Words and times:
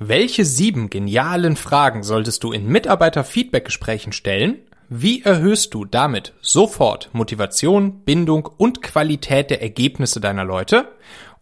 Welche 0.00 0.44
sieben 0.44 0.90
genialen 0.90 1.56
Fragen 1.56 2.04
solltest 2.04 2.44
du 2.44 2.52
in 2.52 2.68
Mitarbeiter-Feedback-Gesprächen 2.68 4.12
stellen? 4.12 4.58
Wie 4.88 5.22
erhöhst 5.22 5.74
du 5.74 5.84
damit 5.84 6.34
sofort 6.40 7.10
Motivation, 7.12 8.04
Bindung 8.04 8.48
und 8.56 8.80
Qualität 8.80 9.50
der 9.50 9.60
Ergebnisse 9.60 10.20
deiner 10.20 10.44
Leute? 10.44 10.86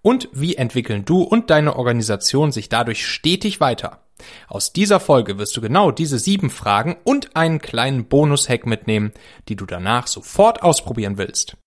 Und 0.00 0.30
wie 0.32 0.56
entwickeln 0.56 1.04
du 1.04 1.22
und 1.22 1.50
deine 1.50 1.76
Organisation 1.76 2.50
sich 2.50 2.70
dadurch 2.70 3.06
stetig 3.06 3.60
weiter? 3.60 4.00
Aus 4.48 4.72
dieser 4.72 5.00
Folge 5.00 5.38
wirst 5.38 5.54
du 5.58 5.60
genau 5.60 5.90
diese 5.90 6.18
sieben 6.18 6.48
Fragen 6.48 6.96
und 7.04 7.36
einen 7.36 7.60
kleinen 7.60 8.06
Bonus-Hack 8.06 8.64
mitnehmen, 8.64 9.12
die 9.50 9.56
du 9.56 9.66
danach 9.66 10.06
sofort 10.06 10.62
ausprobieren 10.62 11.18
willst. 11.18 11.58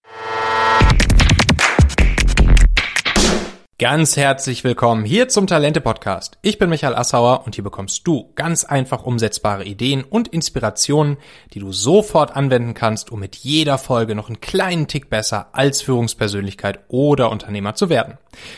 Ganz 3.79 4.17
herzlich 4.17 4.65
willkommen 4.65 5.05
hier 5.05 5.29
zum 5.29 5.47
Talente 5.47 5.79
Podcast. 5.79 6.37
Ich 6.41 6.57
bin 6.57 6.69
Michael 6.69 6.95
Assauer 6.95 7.45
und 7.45 7.55
hier 7.55 7.63
bekommst 7.63 8.05
du 8.05 8.29
ganz 8.35 8.65
einfach 8.65 9.03
umsetzbare 9.03 9.63
Ideen 9.63 10.03
und 10.03 10.27
Inspirationen, 10.27 11.15
die 11.53 11.59
du 11.59 11.71
sofort 11.71 12.35
anwenden 12.35 12.73
kannst, 12.73 13.09
um 13.09 13.21
mit 13.21 13.37
jeder 13.37 13.77
Folge 13.77 14.15
noch 14.15 14.27
einen 14.27 14.41
kleinen 14.41 14.89
Tick 14.89 15.09
besser 15.09 15.47
als 15.53 15.81
Führungspersönlichkeit 15.81 16.81
oder 16.89 17.31
Unternehmer 17.31 17.73
zu 17.73 17.87
werden. 17.87 18.17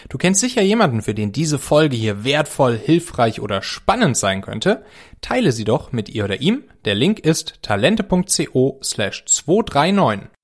Du 0.10 0.18
kennst 0.18 0.42
sicher 0.42 0.64
jemanden, 0.64 1.04
für 1.04 1.14
den 1.14 1.32
diese 1.32 1.60
Folge 1.60 1.96
hier 1.96 2.24
wertvoll, 2.24 2.76
hilfreich 2.76 3.42
oder 3.42 3.62
spannend 3.62 4.18
sein 4.18 4.42
könnte. 4.42 4.84
Teile 5.22 5.52
sie 5.52 5.66
doch 5.66 5.92
mit 5.92 6.10
ihr 6.10 6.24
oder 6.24 6.42
ihm. 6.42 6.64
Der 6.84 6.96
Link 6.96 7.20
ist 7.20 7.62
talente.co 7.62 8.80
slash 8.82 9.24
239. 9.28 10.41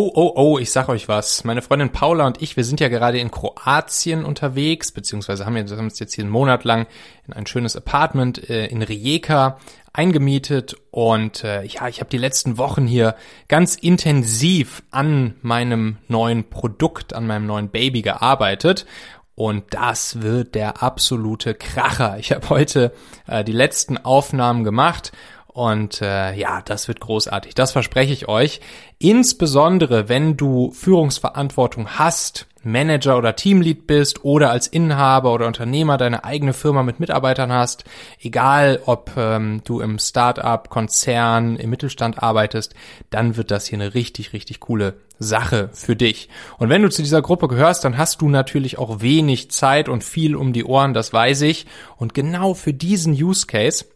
Oh, 0.00 0.12
oh, 0.14 0.32
oh, 0.36 0.58
ich 0.60 0.70
sag 0.70 0.88
euch 0.88 1.08
was. 1.08 1.42
Meine 1.42 1.60
Freundin 1.60 1.90
Paula 1.90 2.24
und 2.24 2.40
ich, 2.40 2.56
wir 2.56 2.62
sind 2.62 2.78
ja 2.78 2.86
gerade 2.86 3.18
in 3.18 3.32
Kroatien 3.32 4.24
unterwegs, 4.24 4.92
beziehungsweise 4.92 5.44
haben 5.44 5.56
wir 5.56 5.76
uns 5.76 5.98
jetzt 5.98 6.14
hier 6.14 6.22
einen 6.22 6.30
Monat 6.30 6.62
lang 6.62 6.86
in 7.26 7.32
ein 7.32 7.46
schönes 7.46 7.74
Apartment 7.74 8.48
äh, 8.48 8.66
in 8.66 8.82
Rijeka 8.82 9.58
eingemietet 9.92 10.76
und 10.92 11.42
äh, 11.42 11.64
ja, 11.64 11.88
ich 11.88 11.98
habe 11.98 12.10
die 12.10 12.16
letzten 12.16 12.58
Wochen 12.58 12.86
hier 12.86 13.16
ganz 13.48 13.74
intensiv 13.74 14.84
an 14.92 15.34
meinem 15.42 15.96
neuen 16.06 16.48
Produkt, 16.48 17.12
an 17.12 17.26
meinem 17.26 17.46
neuen 17.46 17.70
Baby 17.70 18.02
gearbeitet 18.02 18.86
und 19.34 19.64
das 19.70 20.22
wird 20.22 20.54
der 20.54 20.80
absolute 20.80 21.54
Kracher. 21.54 22.18
Ich 22.18 22.30
habe 22.30 22.48
heute 22.50 22.92
äh, 23.26 23.42
die 23.42 23.50
letzten 23.50 23.98
Aufnahmen 23.98 24.62
gemacht 24.62 25.10
und 25.58 26.00
äh, 26.02 26.34
ja, 26.34 26.62
das 26.64 26.86
wird 26.86 27.00
großartig. 27.00 27.52
Das 27.52 27.72
verspreche 27.72 28.12
ich 28.12 28.28
euch. 28.28 28.60
Insbesondere, 29.00 30.08
wenn 30.08 30.36
du 30.36 30.70
Führungsverantwortung 30.70 31.98
hast, 31.98 32.46
Manager 32.62 33.18
oder 33.18 33.34
Teamlead 33.34 33.88
bist 33.88 34.24
oder 34.24 34.52
als 34.52 34.68
Inhaber 34.68 35.32
oder 35.32 35.48
Unternehmer 35.48 35.96
deine 35.96 36.22
eigene 36.22 36.52
Firma 36.52 36.84
mit 36.84 37.00
Mitarbeitern 37.00 37.50
hast, 37.50 37.82
egal 38.20 38.80
ob 38.86 39.10
ähm, 39.16 39.62
du 39.64 39.80
im 39.80 39.98
Startup, 39.98 40.68
Konzern, 40.68 41.56
im 41.56 41.70
Mittelstand 41.70 42.22
arbeitest, 42.22 42.76
dann 43.10 43.36
wird 43.36 43.50
das 43.50 43.66
hier 43.66 43.80
eine 43.80 43.94
richtig, 43.94 44.32
richtig 44.32 44.60
coole 44.60 44.94
Sache 45.18 45.70
für 45.72 45.96
dich. 45.96 46.28
Und 46.58 46.68
wenn 46.68 46.82
du 46.82 46.88
zu 46.88 47.02
dieser 47.02 47.20
Gruppe 47.20 47.48
gehörst, 47.48 47.84
dann 47.84 47.98
hast 47.98 48.20
du 48.20 48.28
natürlich 48.28 48.78
auch 48.78 49.00
wenig 49.00 49.50
Zeit 49.50 49.88
und 49.88 50.04
viel 50.04 50.36
um 50.36 50.52
die 50.52 50.64
Ohren, 50.64 50.94
das 50.94 51.12
weiß 51.12 51.40
ich. 51.42 51.66
Und 51.96 52.14
genau 52.14 52.54
für 52.54 52.72
diesen 52.72 53.12
Use 53.12 53.48
Case 53.48 53.86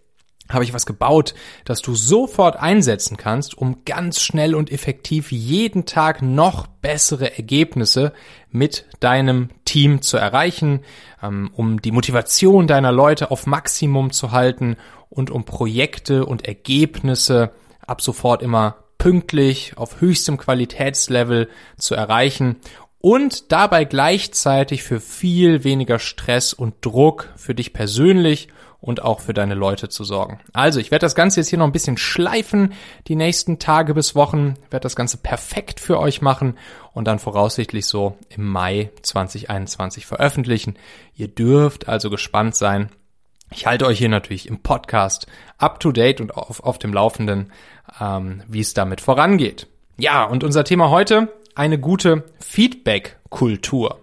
habe 0.53 0.65
ich 0.65 0.75
was 0.75 0.87
gebaut, 0.87 1.35
das 1.65 1.83
du 1.83 1.95
sofort 1.95 2.57
einsetzen 2.57 3.17
kannst, 3.17 3.57
um 3.57 3.85
ganz 3.85 4.21
schnell 4.21 4.55
und 4.55 4.71
effektiv 4.71 5.33
jeden 5.33 5.85
Tag 5.85 6.23
noch 6.23 6.67
bessere 6.67 7.37
Ergebnisse 7.37 8.13
mit 8.51 8.87
deinem 9.01 9.51
Team 9.65 10.03
zu 10.03 10.17
erreichen, 10.17 10.81
ähm, 11.23 11.51
um 11.55 11.81
die 11.81 11.93
Motivation 11.93 12.67
deiner 12.67 12.93
Leute 12.93 13.31
auf 13.31 13.47
Maximum 13.47 14.13
zu 14.13 14.33
halten 14.33 14.77
und 15.09 15.31
um 15.31 15.45
Projekte 15.45 16.27
und 16.27 16.47
Ergebnisse 16.47 17.53
ab 17.87 18.01
sofort 18.01 18.43
immer 18.43 18.77
pünktlich 18.99 19.73
auf 19.77 20.01
höchstem 20.01 20.37
Qualitätslevel 20.37 21.49
zu 21.77 21.95
erreichen 21.95 22.57
und 23.03 23.51
dabei 23.51 23.85
gleichzeitig 23.85 24.85
für 24.85 25.01
viel 25.01 25.65
weniger 25.65 25.99
Stress 25.99 26.53
und 26.53 26.75
Druck 26.83 27.29
für 27.37 27.55
dich 27.55 27.73
persönlich 27.73 28.49
und 28.83 29.01
auch 29.01 29.21
für 29.21 29.33
deine 29.33 29.55
Leute 29.55 29.89
zu 29.89 30.05
sorgen. 30.05 30.41
Also, 30.53 30.81
ich 30.81 30.91
werde 30.91 31.07
das 31.07 31.15
Ganze 31.15 31.41
jetzt 31.41 31.49
hier 31.49 31.59
noch 31.59 31.67
ein 31.67 31.73
bisschen 31.73 31.97
schleifen, 31.97 32.75
die 33.07 33.15
nächsten 33.17 33.59
Tage 33.59 33.95
bis 33.95 34.15
Wochen, 34.15 34.57
werde 34.71 34.83
das 34.83 34.97
Ganze 34.97 35.17
perfekt 35.17 35.81
für 35.81 35.99
euch 35.99 36.21
machen 36.21 36.59
und 36.93 37.07
dann 37.07 37.21
voraussichtlich 37.21 37.87
so 37.87 38.19
im 38.29 38.47
Mai 38.47 38.91
2021 39.01 40.05
veröffentlichen. 40.05 40.77
Ihr 41.15 41.29
dürft 41.29 41.89
also 41.89 42.11
gespannt 42.11 42.57
sein. 42.57 42.91
Ich 43.53 43.67
halte 43.67 43.87
euch 43.87 43.99
hier 43.99 44.09
natürlich 44.09 44.49
im 44.49 44.59
Podcast 44.59 45.27
up 45.59 45.79
to 45.79 45.93
date 45.93 46.21
und 46.21 46.37
auf, 46.37 46.61
auf 46.61 46.79
dem 46.79 46.93
Laufenden, 46.93 47.53
ähm, 48.01 48.43
wie 48.49 48.61
es 48.61 48.75
damit 48.75 49.01
vorangeht. 49.01 49.69
Ja, 49.97 50.25
und 50.25 50.43
unser 50.43 50.65
Thema 50.65 50.91
heute, 50.91 51.33
eine 51.55 51.79
gute 51.79 52.25
Feedback-Kultur. 52.41 54.01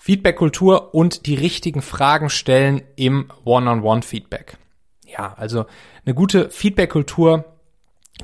Feedback-Kultur 0.00 0.94
und 0.94 1.26
die 1.26 1.34
richtigen 1.34 1.82
Fragen 1.82 2.30
stellen 2.30 2.80
im 2.96 3.30
One-on-One-Feedback. 3.44 4.56
Ja, 5.06 5.34
also 5.34 5.66
eine 6.06 6.14
gute 6.14 6.48
Feedback-Kultur, 6.48 7.44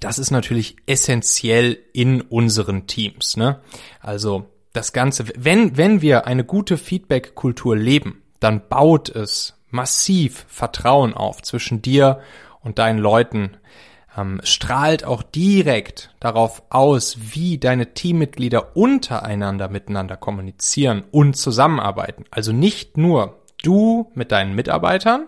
das 0.00 0.19
ist 0.19 0.31
natürlich 0.31 0.76
essentiell 0.86 1.78
in 1.92 2.22
unseren 2.22 2.86
Teams. 2.86 3.36
Ne? 3.36 3.60
Also 4.00 4.47
das 4.72 4.94
Ganze, 4.94 5.26
wenn, 5.36 5.76
wenn 5.76 6.00
wir 6.00 6.26
eine 6.26 6.44
gute 6.44 6.78
Feedback-Kultur 6.78 7.76
leben, 7.76 8.22
dann 8.41 8.69
baut 8.69 9.10
es 9.10 9.60
massiv 9.69 10.47
Vertrauen 10.48 11.12
auf 11.12 11.42
zwischen 11.42 11.82
dir 11.82 12.20
und 12.62 12.78
deinen 12.78 12.98
Leuten 12.98 13.59
ähm, 14.16 14.41
strahlt 14.43 15.04
auch 15.04 15.22
direkt 15.22 16.15
darauf 16.21 16.62
aus, 16.71 17.19
wie 17.34 17.59
deine 17.59 17.94
Teammitglieder 17.94 18.77
untereinander 18.77 19.69
miteinander 19.69 20.16
kommunizieren 20.16 21.04
und 21.10 21.37
zusammenarbeiten. 21.37 22.25
Also 22.31 22.53
nicht 22.53 22.97
nur 22.97 23.43
du 23.62 24.10
mit 24.15 24.32
deinen 24.32 24.54
Mitarbeitern, 24.54 25.27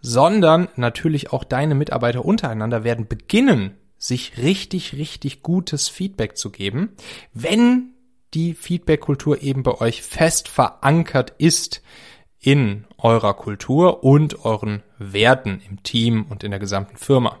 sondern 0.00 0.68
natürlich 0.76 1.32
auch 1.32 1.44
deine 1.44 1.74
Mitarbeiter 1.74 2.24
untereinander 2.24 2.84
werden 2.84 3.08
beginnen, 3.08 3.76
sich 3.96 4.38
richtig, 4.38 4.94
richtig 4.94 5.42
gutes 5.42 5.88
Feedback 5.88 6.36
zu 6.36 6.50
geben, 6.50 6.90
wenn 7.32 7.94
die 8.34 8.54
Feedback-Kultur 8.54 9.42
eben 9.42 9.62
bei 9.62 9.80
euch 9.80 10.02
fest 10.02 10.48
verankert 10.48 11.34
ist 11.38 11.82
in 12.40 12.84
eurer 12.98 13.34
Kultur 13.34 14.04
und 14.04 14.44
euren 14.44 14.82
Werten 14.98 15.60
im 15.68 15.82
Team 15.82 16.26
und 16.28 16.44
in 16.44 16.50
der 16.50 16.60
gesamten 16.60 16.96
Firma. 16.96 17.40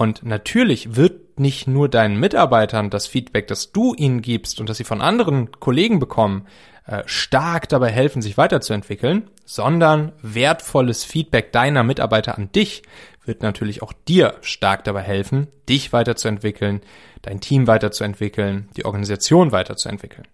Und 0.00 0.22
natürlich 0.22 0.96
wird 0.96 1.38
nicht 1.38 1.68
nur 1.68 1.90
deinen 1.90 2.18
Mitarbeitern 2.18 2.88
das 2.88 3.06
Feedback, 3.06 3.48
das 3.48 3.70
du 3.70 3.92
ihnen 3.92 4.22
gibst 4.22 4.58
und 4.58 4.66
das 4.70 4.78
sie 4.78 4.84
von 4.84 5.02
anderen 5.02 5.50
Kollegen 5.60 5.98
bekommen, 5.98 6.46
äh, 6.86 7.02
stark 7.04 7.68
dabei 7.68 7.90
helfen, 7.90 8.22
sich 8.22 8.38
weiterzuentwickeln, 8.38 9.28
sondern 9.44 10.12
wertvolles 10.22 11.04
Feedback 11.04 11.52
deiner 11.52 11.82
Mitarbeiter 11.82 12.38
an 12.38 12.50
dich 12.50 12.80
wird 13.26 13.42
natürlich 13.42 13.82
auch 13.82 13.92
dir 13.92 14.36
stark 14.40 14.84
dabei 14.84 15.02
helfen, 15.02 15.48
dich 15.68 15.92
weiterzuentwickeln, 15.92 16.80
dein 17.20 17.42
Team 17.42 17.66
weiterzuentwickeln, 17.66 18.70
die 18.78 18.86
Organisation 18.86 19.52
weiterzuentwickeln. 19.52 20.26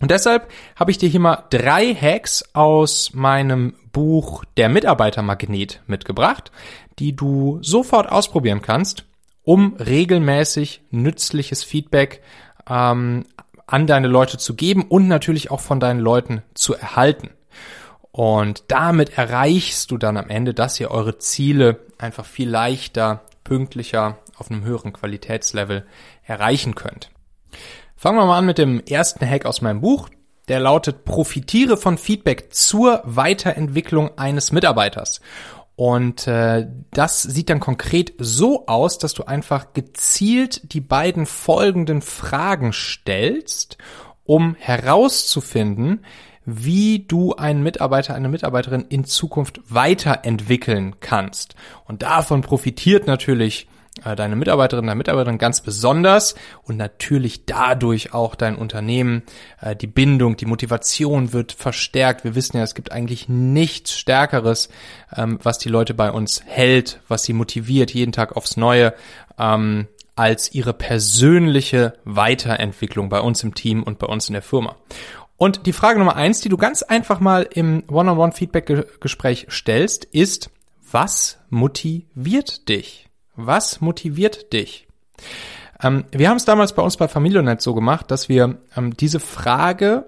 Und 0.00 0.10
deshalb 0.10 0.48
habe 0.76 0.90
ich 0.90 0.98
dir 0.98 1.08
hier 1.08 1.20
mal 1.20 1.44
drei 1.50 1.94
Hacks 1.94 2.44
aus 2.54 3.12
meinem 3.14 3.74
Buch 3.92 4.44
Der 4.56 4.68
Mitarbeitermagnet 4.68 5.82
mitgebracht, 5.86 6.52
die 6.98 7.16
du 7.16 7.58
sofort 7.62 8.10
ausprobieren 8.10 8.62
kannst, 8.62 9.04
um 9.42 9.74
regelmäßig 9.76 10.82
nützliches 10.90 11.64
Feedback 11.64 12.22
ähm, 12.68 13.24
an 13.66 13.86
deine 13.86 14.08
Leute 14.08 14.38
zu 14.38 14.54
geben 14.54 14.82
und 14.82 15.08
natürlich 15.08 15.50
auch 15.50 15.60
von 15.60 15.80
deinen 15.80 16.00
Leuten 16.00 16.42
zu 16.54 16.74
erhalten. 16.74 17.30
Und 18.10 18.64
damit 18.68 19.16
erreichst 19.16 19.90
du 19.90 19.98
dann 19.98 20.16
am 20.16 20.28
Ende, 20.28 20.54
dass 20.54 20.80
ihr 20.80 20.90
eure 20.90 21.18
Ziele 21.18 21.80
einfach 21.98 22.24
viel 22.24 22.48
leichter, 22.48 23.22
pünktlicher, 23.44 24.18
auf 24.36 24.50
einem 24.50 24.64
höheren 24.64 24.92
Qualitätslevel 24.92 25.86
erreichen 26.24 26.74
könnt. 26.74 27.10
Fangen 28.00 28.16
wir 28.16 28.26
mal 28.26 28.38
an 28.38 28.46
mit 28.46 28.58
dem 28.58 28.80
ersten 28.88 29.28
Hack 29.28 29.44
aus 29.44 29.60
meinem 29.60 29.80
Buch. 29.80 30.08
Der 30.46 30.60
lautet, 30.60 31.04
profitiere 31.04 31.76
von 31.76 31.98
Feedback 31.98 32.54
zur 32.54 33.02
Weiterentwicklung 33.04 34.16
eines 34.16 34.52
Mitarbeiters. 34.52 35.20
Und 35.74 36.28
äh, 36.28 36.68
das 36.92 37.24
sieht 37.24 37.50
dann 37.50 37.58
konkret 37.58 38.12
so 38.18 38.68
aus, 38.68 38.98
dass 38.98 39.14
du 39.14 39.24
einfach 39.24 39.72
gezielt 39.72 40.72
die 40.72 40.80
beiden 40.80 41.26
folgenden 41.26 42.00
Fragen 42.00 42.72
stellst, 42.72 43.78
um 44.22 44.54
herauszufinden, 44.54 46.04
wie 46.44 47.00
du 47.00 47.34
einen 47.34 47.64
Mitarbeiter, 47.64 48.14
eine 48.14 48.28
Mitarbeiterin 48.28 48.86
in 48.88 49.06
Zukunft 49.06 49.60
weiterentwickeln 49.68 51.00
kannst. 51.00 51.56
Und 51.84 52.02
davon 52.02 52.42
profitiert 52.42 53.08
natürlich 53.08 53.66
deine 54.04 54.36
Mitarbeiterinnen, 54.36 54.86
deine 54.86 54.98
Mitarbeiterin 54.98 55.38
ganz 55.38 55.60
besonders 55.60 56.34
und 56.62 56.76
natürlich 56.76 57.44
dadurch 57.46 58.14
auch 58.14 58.34
dein 58.34 58.56
Unternehmen. 58.56 59.22
Äh, 59.60 59.76
die 59.76 59.86
Bindung, 59.86 60.36
die 60.36 60.46
Motivation 60.46 61.32
wird 61.32 61.52
verstärkt. 61.52 62.24
Wir 62.24 62.34
wissen 62.34 62.56
ja, 62.56 62.62
es 62.62 62.74
gibt 62.74 62.92
eigentlich 62.92 63.28
nichts 63.28 63.98
Stärkeres, 63.98 64.68
ähm, 65.16 65.38
was 65.42 65.58
die 65.58 65.68
Leute 65.68 65.94
bei 65.94 66.10
uns 66.10 66.42
hält, 66.46 67.00
was 67.08 67.24
sie 67.24 67.32
motiviert, 67.32 67.92
jeden 67.92 68.12
Tag 68.12 68.36
aufs 68.36 68.56
Neue. 68.56 68.94
Ähm, 69.38 69.88
als 70.16 70.52
ihre 70.52 70.72
persönliche 70.74 71.94
Weiterentwicklung 72.04 73.08
bei 73.08 73.20
uns 73.20 73.44
im 73.44 73.54
Team 73.54 73.84
und 73.84 74.00
bei 74.00 74.08
uns 74.08 74.28
in 74.28 74.32
der 74.32 74.42
Firma. 74.42 74.74
Und 75.36 75.66
die 75.66 75.72
Frage 75.72 76.00
Nummer 76.00 76.16
eins, 76.16 76.40
die 76.40 76.48
du 76.48 76.56
ganz 76.56 76.82
einfach 76.82 77.20
mal 77.20 77.48
im 77.48 77.84
One-on-One-Feedback-Gespräch 77.88 79.46
stellst, 79.48 80.04
ist, 80.06 80.50
was 80.90 81.38
motiviert 81.48 82.68
dich? 82.68 83.07
Was 83.40 83.80
motiviert 83.80 84.52
dich? 84.52 84.88
Ähm, 85.80 86.06
wir 86.10 86.28
haben 86.28 86.38
es 86.38 86.44
damals 86.44 86.74
bei 86.74 86.82
uns 86.82 86.96
bei 86.96 87.06
Familionet 87.06 87.62
so 87.62 87.72
gemacht, 87.72 88.10
dass 88.10 88.28
wir 88.28 88.58
ähm, 88.76 88.96
diese 88.96 89.20
Frage 89.20 90.06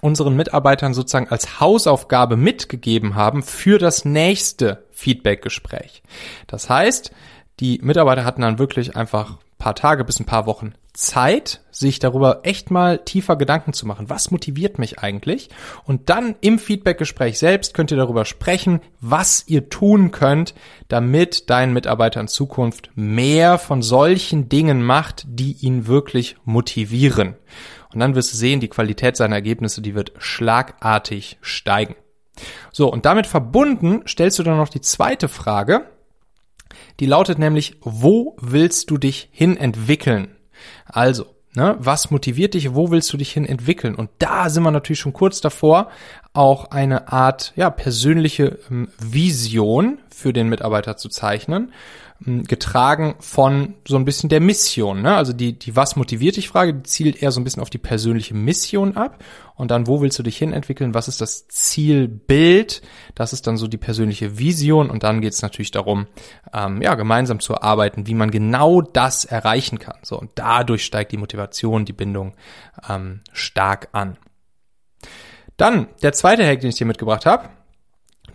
unseren 0.00 0.34
Mitarbeitern 0.36 0.94
sozusagen 0.94 1.28
als 1.28 1.60
Hausaufgabe 1.60 2.38
mitgegeben 2.38 3.14
haben 3.14 3.42
für 3.42 3.78
das 3.78 4.06
nächste 4.06 4.86
Feedback-Gespräch. 4.90 6.02
Das 6.46 6.70
heißt, 6.70 7.12
die 7.60 7.78
Mitarbeiter 7.82 8.24
hatten 8.24 8.40
dann 8.40 8.58
wirklich 8.58 8.96
einfach 8.96 9.36
paar 9.58 9.74
Tage 9.74 10.06
bis 10.06 10.18
ein 10.18 10.24
paar 10.24 10.46
Wochen 10.46 10.72
Zeit, 10.92 11.60
sich 11.70 11.98
darüber 11.98 12.40
echt 12.42 12.70
mal 12.70 12.98
tiefer 12.98 13.36
Gedanken 13.36 13.72
zu 13.72 13.86
machen. 13.86 14.10
Was 14.10 14.30
motiviert 14.30 14.78
mich 14.78 14.98
eigentlich? 14.98 15.48
Und 15.84 16.10
dann 16.10 16.34
im 16.40 16.58
Feedbackgespräch 16.58 17.38
selbst 17.38 17.74
könnt 17.74 17.90
ihr 17.90 17.96
darüber 17.96 18.24
sprechen, 18.24 18.80
was 19.00 19.44
ihr 19.46 19.68
tun 19.68 20.10
könnt, 20.10 20.54
damit 20.88 21.48
dein 21.48 21.72
Mitarbeiter 21.72 22.20
in 22.20 22.28
Zukunft 22.28 22.90
mehr 22.94 23.58
von 23.58 23.82
solchen 23.82 24.48
Dingen 24.48 24.82
macht, 24.82 25.24
die 25.26 25.52
ihn 25.60 25.86
wirklich 25.86 26.36
motivieren. 26.44 27.36
Und 27.92 28.00
dann 28.00 28.14
wirst 28.14 28.32
du 28.32 28.36
sehen, 28.36 28.60
die 28.60 28.68
Qualität 28.68 29.16
seiner 29.16 29.36
Ergebnisse, 29.36 29.82
die 29.82 29.94
wird 29.94 30.12
schlagartig 30.18 31.38
steigen. 31.40 31.96
So, 32.72 32.90
und 32.90 33.04
damit 33.04 33.26
verbunden 33.26 34.02
stellst 34.06 34.38
du 34.38 34.42
dann 34.42 34.56
noch 34.56 34.68
die 34.68 34.80
zweite 34.80 35.28
Frage, 35.28 35.86
die 37.00 37.06
lautet 37.06 37.38
nämlich, 37.38 37.76
wo 37.80 38.36
willst 38.40 38.90
du 38.90 38.98
dich 38.98 39.28
hin 39.32 39.56
entwickeln? 39.56 40.36
Also, 40.86 41.26
ne, 41.54 41.76
was 41.78 42.10
motiviert 42.10 42.54
dich? 42.54 42.74
Wo 42.74 42.90
willst 42.90 43.12
du 43.12 43.16
dich 43.16 43.32
hin 43.32 43.46
entwickeln? 43.46 43.94
Und 43.94 44.10
da 44.18 44.48
sind 44.48 44.62
wir 44.62 44.70
natürlich 44.70 45.00
schon 45.00 45.12
kurz 45.12 45.40
davor, 45.40 45.90
auch 46.32 46.70
eine 46.70 47.12
Art, 47.12 47.52
ja, 47.56 47.70
persönliche 47.70 48.58
ähm, 48.70 48.88
Vision 48.98 49.98
für 50.14 50.32
den 50.32 50.48
Mitarbeiter 50.48 50.96
zu 50.96 51.08
zeichnen 51.08 51.72
getragen 52.22 53.14
von 53.20 53.76
so 53.88 53.96
ein 53.96 54.04
bisschen 54.04 54.28
der 54.28 54.40
Mission. 54.40 55.00
Ne? 55.00 55.16
Also 55.16 55.32
die, 55.32 55.58
die 55.58 55.74
Was 55.74 55.96
motiviert 55.96 56.36
dich 56.36 56.48
Frage, 56.48 56.74
die 56.74 56.82
zielt 56.82 57.22
eher 57.22 57.32
so 57.32 57.40
ein 57.40 57.44
bisschen 57.44 57.62
auf 57.62 57.70
die 57.70 57.78
persönliche 57.78 58.34
Mission 58.34 58.94
ab. 58.96 59.24
Und 59.54 59.70
dann, 59.70 59.86
wo 59.86 60.02
willst 60.02 60.18
du 60.18 60.22
dich 60.22 60.36
hin 60.36 60.52
entwickeln? 60.52 60.92
Was 60.92 61.08
ist 61.08 61.22
das 61.22 61.48
Zielbild? 61.48 62.82
Das 63.14 63.32
ist 63.32 63.46
dann 63.46 63.56
so 63.56 63.68
die 63.68 63.78
persönliche 63.78 64.38
Vision. 64.38 64.90
Und 64.90 65.02
dann 65.02 65.22
geht 65.22 65.32
es 65.32 65.40
natürlich 65.40 65.70
darum, 65.70 66.08
ähm, 66.52 66.82
ja, 66.82 66.94
gemeinsam 66.94 67.40
zu 67.40 67.60
arbeiten, 67.60 68.06
wie 68.06 68.14
man 68.14 68.30
genau 68.30 68.82
das 68.82 69.24
erreichen 69.24 69.78
kann. 69.78 69.96
So, 70.02 70.18
und 70.18 70.30
dadurch 70.34 70.84
steigt 70.84 71.12
die 71.12 71.18
Motivation, 71.18 71.86
die 71.86 71.94
Bindung 71.94 72.34
ähm, 72.86 73.20
stark 73.32 73.88
an. 73.92 74.18
Dann 75.56 75.88
der 76.02 76.12
zweite 76.12 76.46
Hack, 76.46 76.60
den 76.60 76.70
ich 76.70 76.76
dir 76.76 76.86
mitgebracht 76.86 77.24
habe 77.24 77.48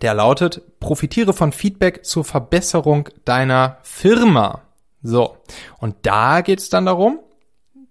der 0.02 0.14
lautet, 0.14 0.62
profitiere 0.80 1.32
von 1.32 1.52
Feedback 1.52 2.04
zur 2.04 2.24
Verbesserung 2.24 3.08
deiner 3.24 3.78
Firma. 3.82 4.62
So, 5.02 5.36
und 5.78 5.96
da 6.02 6.40
geht 6.40 6.58
es 6.58 6.68
dann 6.68 6.86
darum, 6.86 7.20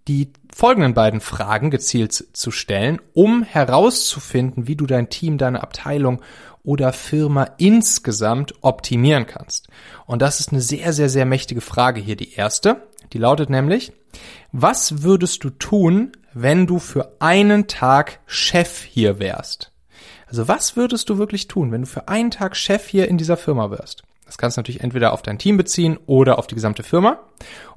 die 0.08 0.32
folgenden 0.54 0.94
beiden 0.94 1.20
Fragen 1.20 1.72
gezielt 1.72 2.14
zu 2.14 2.52
stellen, 2.52 3.02
um 3.14 3.44
herauszufinden, 3.44 4.68
wie 4.68 4.76
du 4.76 4.86
dein 4.86 5.10
Team, 5.10 5.38
deine 5.38 5.64
Abteilung 5.64 6.22
oder 6.64 6.94
Firma 6.94 7.48
insgesamt 7.58 8.54
optimieren 8.62 9.26
kannst. 9.26 9.68
Und 10.06 10.22
das 10.22 10.40
ist 10.40 10.52
eine 10.52 10.62
sehr, 10.62 10.94
sehr, 10.94 11.10
sehr 11.10 11.26
mächtige 11.26 11.62
Frage 11.62 12.02
hier. 12.02 12.16
Die 12.16 12.34
erste, 12.34 12.88
die 13.14 13.18
lautet 13.18 13.50
nämlich, 13.50 13.94
was 14.52 15.04
würdest 15.04 15.44
du 15.44 15.50
tun, 15.50 16.12
wenn 16.34 16.68
du 16.68 16.80
für 16.80 17.16
einen 17.20 17.68
Tag 17.68 18.20
Chef 18.26 18.84
hier 18.84 19.20
wärst? 19.20 19.72
Also 20.36 20.50
was 20.50 20.76
würdest 20.76 21.10
du 21.10 21.18
wirklich 21.18 21.48
tun, 21.48 21.72
wenn 21.72 21.84
du 21.84 21.88
für 21.88 22.10
einen 22.10 22.30
Tag 22.30 22.58
Chef 22.58 22.86
hier 22.90 23.08
in 23.08 23.18
dieser 23.18 23.38
Firma 23.38 23.72
wirst? 23.72 24.04
Das 24.26 24.38
kannst 24.38 24.58
du 24.58 24.60
natürlich 24.60 24.82
entweder 24.82 25.14
auf 25.14 25.22
dein 25.22 25.40
Team 25.40 25.56
beziehen 25.56 25.98
oder 26.08 26.38
auf 26.38 26.48
die 26.48 26.56
gesamte 26.56 26.84
Firma. 26.84 27.20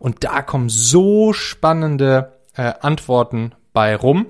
Und 0.01 0.25
da 0.25 0.43
kommen 0.43 0.69
so 0.69 1.33
spannende 1.33 2.33
äh, 2.57 2.73
Antworten 2.81 3.53
bei 3.73 3.95
rum. 3.95 4.27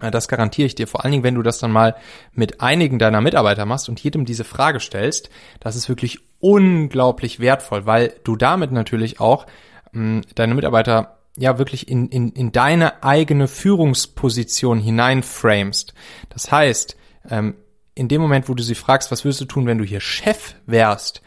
Äh, 0.00 0.10
das 0.10 0.28
garantiere 0.28 0.64
ich 0.64 0.74
dir. 0.74 0.86
Vor 0.86 1.04
allen 1.04 1.12
Dingen, 1.12 1.24
wenn 1.24 1.34
du 1.34 1.42
das 1.42 1.58
dann 1.58 1.72
mal 1.72 1.94
mit 2.32 2.62
einigen 2.62 2.98
deiner 2.98 3.20
Mitarbeiter 3.20 3.66
machst 3.66 3.90
und 3.90 4.00
jedem 4.00 4.24
diese 4.24 4.44
Frage 4.44 4.80
stellst, 4.80 5.28
das 5.60 5.76
ist 5.76 5.90
wirklich 5.90 6.20
unglaublich 6.40 7.38
wertvoll, 7.38 7.84
weil 7.84 8.14
du 8.24 8.34
damit 8.34 8.72
natürlich 8.72 9.20
auch 9.20 9.44
mh, 9.92 10.22
deine 10.36 10.54
Mitarbeiter 10.54 11.18
ja 11.36 11.58
wirklich 11.58 11.86
in, 11.86 12.08
in, 12.08 12.30
in 12.30 12.50
deine 12.50 13.02
eigene 13.02 13.46
Führungsposition 13.46 14.80
hineinframest. 14.80 15.92
Das 16.30 16.50
heißt, 16.50 16.96
ähm, 17.30 17.54
in 17.94 18.08
dem 18.08 18.22
Moment, 18.22 18.48
wo 18.48 18.54
du 18.54 18.62
sie 18.62 18.74
fragst, 18.74 19.10
was 19.10 19.24
würdest 19.24 19.40
du 19.42 19.44
tun, 19.44 19.66
wenn 19.66 19.78
du 19.78 19.84
hier 19.84 20.00
Chef 20.00 20.54
wärst, 20.66 21.22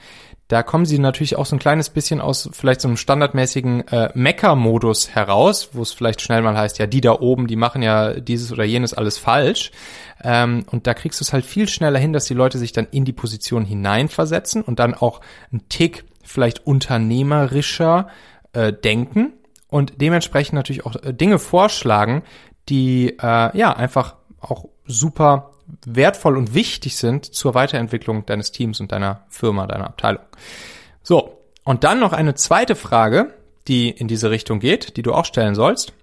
da 0.48 0.62
kommen 0.62 0.86
sie 0.86 1.00
natürlich 1.00 1.38
auch 1.38 1.48
so 1.48 1.56
ein 1.56 1.60
kleines 1.60 1.90
bisschen 1.90 2.22
aus 2.22 2.50
vielleicht 2.54 2.82
so 2.82 2.88
einem 2.88 2.98
standardmäßigen 2.98 3.88
äh, 3.88 4.12
Mecker-Modus 4.14 5.10
heraus, 5.10 5.70
wo 5.74 5.82
es 5.82 5.92
vielleicht 5.92 6.22
schnell 6.22 6.44
mal 6.44 6.56
heißt, 6.56 6.78
ja, 6.78 6.86
die 6.86 7.02
da 7.02 7.14
oben, 7.14 7.48
die 7.48 7.56
machen 7.56 7.82
ja 7.82 8.14
dieses 8.14 8.52
oder 8.52 8.64
jenes 8.64 8.94
alles 8.94 9.18
falsch. 9.18 9.72
Ähm, 10.24 10.66
und 10.70 10.86
da 10.86 10.94
kriegst 10.94 11.20
du 11.20 11.24
es 11.24 11.34
halt 11.34 11.46
viel 11.46 11.68
schneller 11.68 11.98
hin, 11.98 12.14
dass 12.14 12.26
die 12.26 12.36
Leute 12.36 12.60
sich 12.60 12.74
dann 12.74 12.88
in 12.92 13.06
die 13.06 13.14
Position 13.14 13.66
hineinversetzen 13.66 14.62
und 14.62 14.78
dann 14.78 14.94
auch 14.94 15.22
einen 15.52 15.68
Tick 15.68 16.06
vielleicht 16.24 16.68
unternehmerischer 16.68 18.08
äh, 18.54 18.72
denken 18.72 19.34
und 19.68 20.00
dementsprechend 20.00 20.54
natürlich 20.54 20.86
auch 20.86 20.96
äh, 20.98 21.12
Dinge 21.12 21.40
vorschlagen, 21.40 22.22
die 22.70 23.18
äh, 23.20 23.58
ja 23.58 23.74
einfach 23.76 24.16
auch 24.40 24.66
super 24.86 25.55
wertvoll 25.86 26.38
und 26.38 26.54
wichtig 26.54 26.96
sind 26.98 27.26
zur 27.26 27.54
Weiterentwicklung 27.54 28.26
deines 28.26 28.52
Teams 28.52 28.80
und 28.80 28.92
deiner 28.92 29.24
Firma, 29.30 29.68
deiner 29.68 29.88
Abteilung. 29.88 30.24
So, 31.04 31.42
und 31.64 31.84
dann 31.84 32.00
noch 32.00 32.14
eine 32.14 32.36
zweite 32.36 32.76
Frage, 32.76 33.34
die 33.68 33.90
in 33.90 34.08
diese 34.08 34.30
Richtung 34.30 34.60
geht, 34.60 34.98
die 34.98 35.02
du 35.02 35.14
auch 35.14 35.26
stellen 35.26 35.56
sollst. 35.56 35.94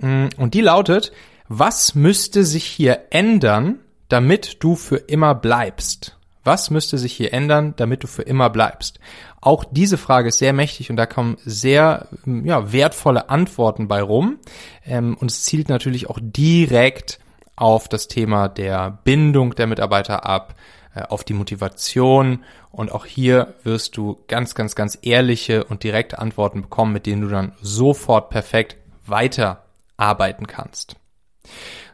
Mm, 0.00 0.26
und 0.36 0.54
die 0.54 0.62
lautet, 0.62 1.12
was 1.48 1.94
müsste 1.94 2.44
sich 2.44 2.64
hier 2.64 3.06
ändern, 3.10 3.80
damit 4.08 4.62
du 4.62 4.74
für 4.74 4.96
immer 4.96 5.34
bleibst? 5.34 6.16
Was 6.44 6.70
müsste 6.70 6.96
sich 6.96 7.12
hier 7.12 7.34
ändern, 7.34 7.74
damit 7.76 8.02
du 8.02 8.06
für 8.06 8.22
immer 8.22 8.48
bleibst? 8.48 9.00
Auch 9.40 9.64
diese 9.70 9.98
Frage 9.98 10.28
ist 10.28 10.38
sehr 10.38 10.54
mächtig 10.54 10.90
und 10.90 10.96
da 10.96 11.04
kommen 11.04 11.36
sehr 11.44 12.08
ja, 12.24 12.72
wertvolle 12.72 13.28
Antworten 13.28 13.86
bei 13.86 14.00
rum. 14.00 14.38
Ähm, 14.86 15.16
und 15.20 15.30
es 15.30 15.44
zielt 15.44 15.68
natürlich 15.68 16.08
auch 16.08 16.18
direkt 16.22 17.18
auf 17.58 17.88
das 17.88 18.06
Thema 18.06 18.48
der 18.48 19.00
Bindung 19.02 19.54
der 19.56 19.66
Mitarbeiter 19.66 20.24
ab, 20.24 20.54
äh, 20.94 21.02
auf 21.02 21.24
die 21.24 21.34
Motivation 21.34 22.44
und 22.70 22.92
auch 22.92 23.04
hier 23.04 23.54
wirst 23.64 23.96
du 23.96 24.22
ganz, 24.28 24.54
ganz, 24.54 24.76
ganz 24.76 24.96
ehrliche 25.02 25.64
und 25.64 25.82
direkte 25.82 26.20
Antworten 26.20 26.62
bekommen, 26.62 26.92
mit 26.92 27.06
denen 27.06 27.22
du 27.22 27.28
dann 27.28 27.52
sofort 27.60 28.30
perfekt 28.30 28.76
weiterarbeiten 29.06 30.46
kannst. 30.46 30.96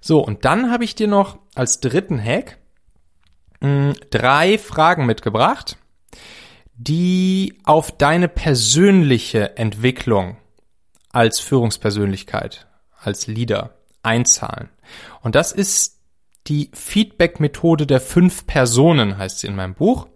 So, 0.01 0.21
und 0.21 0.45
dann 0.45 0.71
habe 0.71 0.85
ich 0.85 0.95
dir 0.95 1.07
noch 1.07 1.39
als 1.55 1.81
dritten 1.81 2.23
Hack 2.23 2.59
hm, 3.63 3.95
drei 4.11 4.59
Fragen 4.59 5.07
mitgebracht, 5.07 5.79
die 6.77 7.59
auf 7.65 7.91
deine 7.91 8.29
persönliche 8.29 9.57
Entwicklung 9.57 10.37
als 11.11 11.41
Führungspersönlichkeit, 11.41 12.67
als 13.01 13.29
Leader 13.29 13.79
einzahlen. 14.03 14.69
Und 15.23 15.35
das 15.35 15.53
ist 15.53 16.01
die 16.47 16.71
Feedback-Methode 16.75 17.87
der 17.87 18.01
fünf 18.01 18.47
Personen, 18.47 19.19
heißt 19.19 19.41
sie 19.41 19.47
in 19.47 19.57
meinem 19.57 19.75
Buch, 19.75 20.07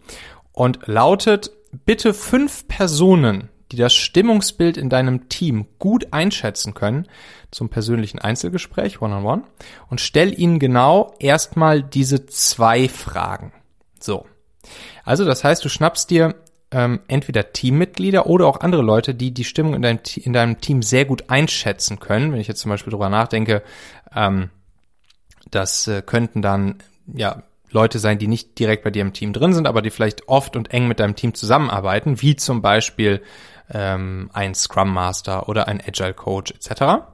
und 0.52 0.86
lautet, 0.86 1.50
bitte 1.84 2.12
fünf 2.14 2.68
Personen, 2.68 3.48
die 3.72 3.76
das 3.76 3.94
Stimmungsbild 3.94 4.76
in 4.76 4.88
deinem 4.88 5.28
Team 5.28 5.66
gut 5.78 6.12
einschätzen 6.12 6.74
können, 6.74 7.06
zum 7.50 7.68
persönlichen 7.68 8.18
Einzelgespräch, 8.18 9.00
one-on-one, 9.00 9.42
-on 9.42 9.44
-one, 9.44 9.48
und 9.88 10.00
stell 10.00 10.38
ihnen 10.38 10.58
genau 10.58 11.14
erstmal 11.18 11.82
diese 11.82 12.26
zwei 12.26 12.88
Fragen. 12.88 13.52
So. 14.00 14.26
Also, 15.04 15.24
das 15.24 15.44
heißt, 15.44 15.64
du 15.64 15.68
schnappst 15.68 16.10
dir 16.10 16.34
ähm, 16.70 17.00
entweder 17.08 17.52
Teammitglieder 17.52 18.26
oder 18.26 18.46
auch 18.46 18.60
andere 18.60 18.82
Leute, 18.82 19.14
die 19.14 19.32
die 19.32 19.44
Stimmung 19.44 19.74
in 19.74 19.82
deinem, 19.82 20.00
in 20.16 20.32
deinem 20.32 20.60
Team 20.60 20.82
sehr 20.82 21.04
gut 21.04 21.30
einschätzen 21.30 21.98
können. 21.98 22.32
Wenn 22.32 22.40
ich 22.40 22.48
jetzt 22.48 22.60
zum 22.60 22.70
Beispiel 22.70 22.90
drüber 22.90 23.08
nachdenke, 23.08 23.62
ähm, 24.14 24.50
das 25.50 25.88
äh, 25.88 26.02
könnten 26.02 26.42
dann 26.42 26.76
ja 27.06 27.42
Leute 27.70 27.98
sein, 27.98 28.18
die 28.18 28.28
nicht 28.28 28.58
direkt 28.58 28.84
bei 28.84 28.90
dir 28.90 29.02
im 29.02 29.12
Team 29.12 29.32
drin 29.32 29.52
sind, 29.52 29.66
aber 29.66 29.82
die 29.82 29.90
vielleicht 29.90 30.28
oft 30.28 30.56
und 30.56 30.72
eng 30.72 30.88
mit 30.88 31.00
deinem 31.00 31.16
Team 31.16 31.34
zusammenarbeiten, 31.34 32.22
wie 32.22 32.36
zum 32.36 32.62
Beispiel 32.62 33.22
ähm, 33.70 34.30
ein 34.32 34.54
Scrum 34.54 34.92
Master 34.92 35.48
oder 35.48 35.68
ein 35.68 35.80
Agile 35.86 36.14
Coach 36.14 36.52
etc. 36.52 37.04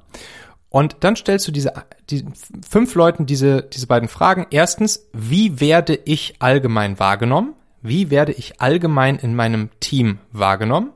Und 0.68 0.96
dann 1.00 1.16
stellst 1.16 1.46
du 1.48 1.52
diese 1.52 1.72
die 2.10 2.24
fünf 2.68 2.94
Leuten 2.94 3.26
diese 3.26 3.62
diese 3.62 3.86
beiden 3.86 4.08
Fragen. 4.08 4.46
Erstens, 4.50 5.08
wie 5.12 5.60
werde 5.60 5.98
ich 6.04 6.36
allgemein 6.40 6.98
wahrgenommen? 6.98 7.54
Wie 7.82 8.10
werde 8.10 8.32
ich 8.32 8.60
allgemein 8.60 9.16
in 9.16 9.34
meinem 9.34 9.70
Team 9.80 10.18
wahrgenommen? 10.32 10.90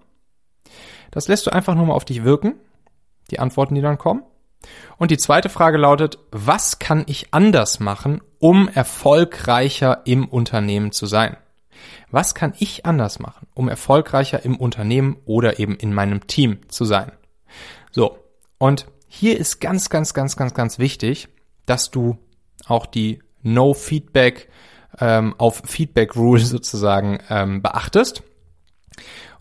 Das 1.10 1.28
lässt 1.28 1.46
du 1.46 1.50
einfach 1.50 1.74
nur 1.74 1.86
mal 1.86 1.94
auf 1.94 2.04
dich 2.04 2.24
wirken. 2.24 2.54
Die 3.30 3.40
Antworten, 3.40 3.74
die 3.74 3.82
dann 3.82 3.98
kommen. 3.98 4.22
Und 4.96 5.10
die 5.10 5.18
zweite 5.18 5.48
Frage 5.48 5.78
lautet, 5.78 6.18
was 6.30 6.78
kann 6.78 7.04
ich 7.06 7.32
anders 7.32 7.80
machen, 7.80 8.20
um 8.38 8.68
erfolgreicher 8.68 10.02
im 10.04 10.26
Unternehmen 10.26 10.92
zu 10.92 11.06
sein? 11.06 11.36
Was 12.10 12.34
kann 12.34 12.54
ich 12.58 12.86
anders 12.86 13.18
machen, 13.18 13.46
um 13.54 13.68
erfolgreicher 13.68 14.44
im 14.44 14.56
Unternehmen 14.56 15.18
oder 15.26 15.58
eben 15.58 15.76
in 15.76 15.94
meinem 15.94 16.26
Team 16.26 16.58
zu 16.68 16.84
sein? 16.84 17.12
So. 17.90 18.18
Und 18.58 18.86
hier 19.06 19.38
ist 19.38 19.60
ganz, 19.60 19.88
ganz, 19.88 20.14
ganz, 20.14 20.36
ganz, 20.36 20.54
ganz 20.54 20.78
wichtig, 20.78 21.28
dass 21.66 21.90
du 21.90 22.18
auch 22.66 22.86
die 22.86 23.22
No 23.42 23.72
Feedback 23.72 24.48
ähm, 25.00 25.34
auf 25.38 25.62
Feedback 25.64 26.16
Rule 26.16 26.40
sozusagen 26.44 27.20
ähm, 27.30 27.62
beachtest 27.62 28.22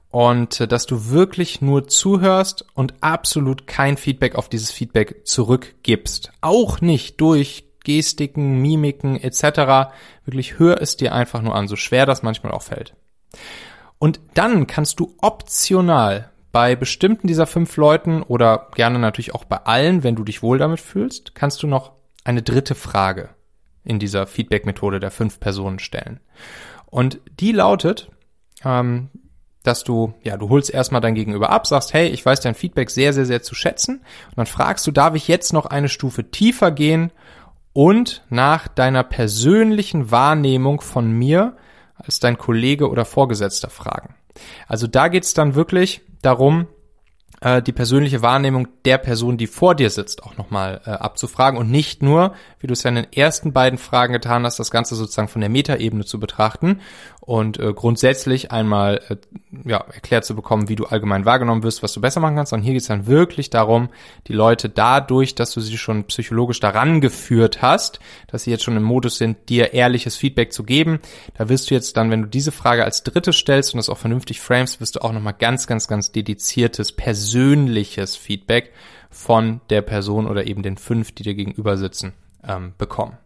und 0.09 0.61
äh, 0.61 0.67
dass 0.67 0.85
du 0.85 1.09
wirklich 1.09 1.61
nur 1.61 1.87
zuhörst 1.87 2.65
und 2.73 2.95
absolut 3.01 3.67
kein 3.67 3.97
Feedback 3.97 4.35
auf 4.35 4.49
dieses 4.49 4.71
Feedback 4.71 5.25
zurückgibst. 5.25 6.31
Auch 6.41 6.81
nicht 6.81 7.19
durch 7.21 7.65
Gestiken, 7.83 8.61
Mimiken 8.61 9.15
etc. 9.15 9.91
Wirklich 10.25 10.59
hör 10.59 10.81
es 10.81 10.97
dir 10.97 11.13
einfach 11.13 11.41
nur 11.41 11.55
an, 11.55 11.67
so 11.67 11.75
schwer 11.75 12.05
das 12.05 12.23
manchmal 12.23 12.51
auch 12.51 12.63
fällt. 12.63 12.95
Und 13.99 14.19
dann 14.33 14.67
kannst 14.67 14.99
du 14.99 15.15
optional 15.21 16.31
bei 16.51 16.75
bestimmten 16.75 17.27
dieser 17.27 17.47
fünf 17.47 17.77
Leuten 17.77 18.23
oder 18.23 18.69
gerne 18.75 18.99
natürlich 18.99 19.35
auch 19.35 19.45
bei 19.45 19.57
allen, 19.57 20.03
wenn 20.03 20.15
du 20.15 20.23
dich 20.23 20.41
wohl 20.41 20.57
damit 20.57 20.79
fühlst, 20.79 21.35
kannst 21.35 21.61
du 21.63 21.67
noch 21.67 21.93
eine 22.23 22.41
dritte 22.41 22.75
Frage 22.75 23.29
in 23.83 23.99
dieser 23.99 24.27
Feedback-Methode 24.27 24.99
der 24.99 25.11
fünf 25.11 25.39
Personen 25.39 25.79
stellen. 25.79 26.19
Und 26.87 27.19
die 27.39 27.51
lautet, 27.51 28.09
ähm, 28.65 29.09
dass 29.67 29.83
du, 29.83 30.13
ja, 30.23 30.37
du 30.37 30.49
holst 30.49 30.73
erstmal 30.73 31.01
dein 31.01 31.15
Gegenüber 31.15 31.49
ab, 31.49 31.67
sagst, 31.67 31.93
hey, 31.93 32.07
ich 32.07 32.25
weiß 32.25 32.39
dein 32.39 32.55
Feedback 32.55 32.89
sehr, 32.89 33.13
sehr, 33.13 33.25
sehr 33.25 33.43
zu 33.43 33.53
schätzen. 33.53 33.97
Und 34.29 34.37
dann 34.37 34.45
fragst 34.45 34.87
du, 34.87 34.91
darf 34.91 35.13
ich 35.15 35.27
jetzt 35.27 35.53
noch 35.53 35.65
eine 35.65 35.89
Stufe 35.89 36.31
tiefer 36.31 36.71
gehen 36.71 37.11
und 37.73 38.23
nach 38.29 38.67
deiner 38.67 39.03
persönlichen 39.03 40.09
Wahrnehmung 40.09 40.81
von 40.81 41.11
mir 41.11 41.57
als 41.95 42.19
dein 42.19 42.37
Kollege 42.37 42.89
oder 42.89 43.05
Vorgesetzter 43.05 43.69
fragen. 43.69 44.15
Also 44.67 44.87
da 44.87 45.09
geht's 45.09 45.33
dann 45.33 45.55
wirklich 45.55 46.01
darum, 46.21 46.67
äh, 47.41 47.61
die 47.61 47.71
persönliche 47.71 48.21
Wahrnehmung 48.21 48.67
der 48.85 48.97
Person, 48.97 49.37
die 49.37 49.47
vor 49.47 49.75
dir 49.75 49.89
sitzt, 49.89 50.23
auch 50.23 50.37
nochmal 50.37 50.81
äh, 50.85 50.91
abzufragen 50.91 51.59
und 51.59 51.69
nicht 51.69 52.01
nur, 52.01 52.33
wie 52.59 52.67
du 52.67 52.73
es 52.73 52.83
ja 52.83 52.89
in 52.89 52.95
den 52.95 53.13
ersten 53.13 53.53
beiden 53.53 53.77
Fragen 53.77 54.13
getan 54.13 54.43
hast, 54.43 54.57
das 54.59 54.71
Ganze 54.71 54.95
sozusagen 54.95 55.27
von 55.27 55.41
der 55.41 55.49
Metaebene 55.49 56.05
zu 56.05 56.19
betrachten 56.19 56.81
und 57.21 57.59
äh, 57.59 57.73
grundsätzlich 57.73 58.51
einmal 58.51 59.01
äh, 59.09 59.17
ja, 59.69 59.77
erklärt 59.77 60.25
zu 60.25 60.35
bekommen, 60.35 60.69
wie 60.69 60.75
du 60.75 60.85
allgemein 60.85 61.25
wahrgenommen 61.25 61.63
wirst, 61.63 61.83
was 61.83 61.93
du 61.93 62.01
besser 62.01 62.21
machen 62.21 62.35
kannst, 62.35 62.51
sondern 62.51 62.63
hier 62.63 62.73
geht 62.73 62.81
es 62.81 62.87
dann 62.87 63.05
wirklich 63.05 63.49
darum, 63.49 63.89
die 64.27 64.33
Leute 64.33 64.69
dadurch, 64.69 65.35
dass 65.35 65.51
du 65.51 65.61
sie 65.61 65.77
schon 65.77 66.05
psychologisch 66.05 66.59
daran 66.59 67.01
geführt 67.01 67.61
hast, 67.61 67.99
dass 68.27 68.43
sie 68.43 68.51
jetzt 68.51 68.63
schon 68.63 68.77
im 68.77 68.83
Modus 68.83 69.17
sind, 69.17 69.49
dir 69.49 69.73
ehrliches 69.73 70.15
Feedback 70.15 70.53
zu 70.53 70.63
geben, 70.63 70.99
da 71.37 71.49
wirst 71.49 71.69
du 71.69 71.75
jetzt 71.75 71.97
dann, 71.97 72.09
wenn 72.09 72.23
du 72.23 72.27
diese 72.27 72.51
Frage 72.51 72.83
als 72.83 73.03
dritte 73.03 73.33
stellst 73.33 73.73
und 73.73 73.77
das 73.77 73.89
auch 73.89 73.97
vernünftig 73.97 74.39
frames, 74.39 74.79
wirst 74.79 74.95
du 74.95 75.01
auch 75.01 75.11
nochmal 75.11 75.35
ganz, 75.37 75.67
ganz, 75.67 75.87
ganz 75.87 76.11
dediziertes, 76.11 76.93
persönliches 76.93 77.26
Feedback 77.31 78.71
von 79.09 79.61
der 79.69 79.81
Person 79.81 80.27
oder 80.27 80.45
eben 80.45 80.63
den 80.63 80.77
fünf, 80.77 81.11
die 81.11 81.23
dir 81.23 81.35
gegenüber 81.35 81.77
sitzen, 81.77 82.13
ähm, 82.47 82.73
bekommen. 82.77 83.17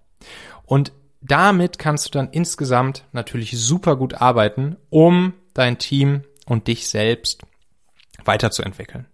Und 0.65 0.91
damit 1.21 1.77
kannst 1.77 2.07
du 2.07 2.09
dann 2.11 2.29
insgesamt 2.31 3.05
natürlich 3.11 3.57
super 3.59 3.95
gut 3.95 4.15
arbeiten, 4.15 4.77
um 4.89 5.33
dein 5.53 5.77
Team 5.77 6.23
und 6.45 6.67
dich 6.67 6.87
selbst 6.87 7.43
weiterzuentwickeln. 8.23 9.05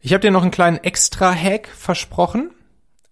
Ich 0.00 0.12
habe 0.12 0.20
dir 0.20 0.30
noch 0.30 0.42
einen 0.42 0.50
kleinen 0.50 0.78
Extra-Hack 0.78 1.68
versprochen. 1.68 2.50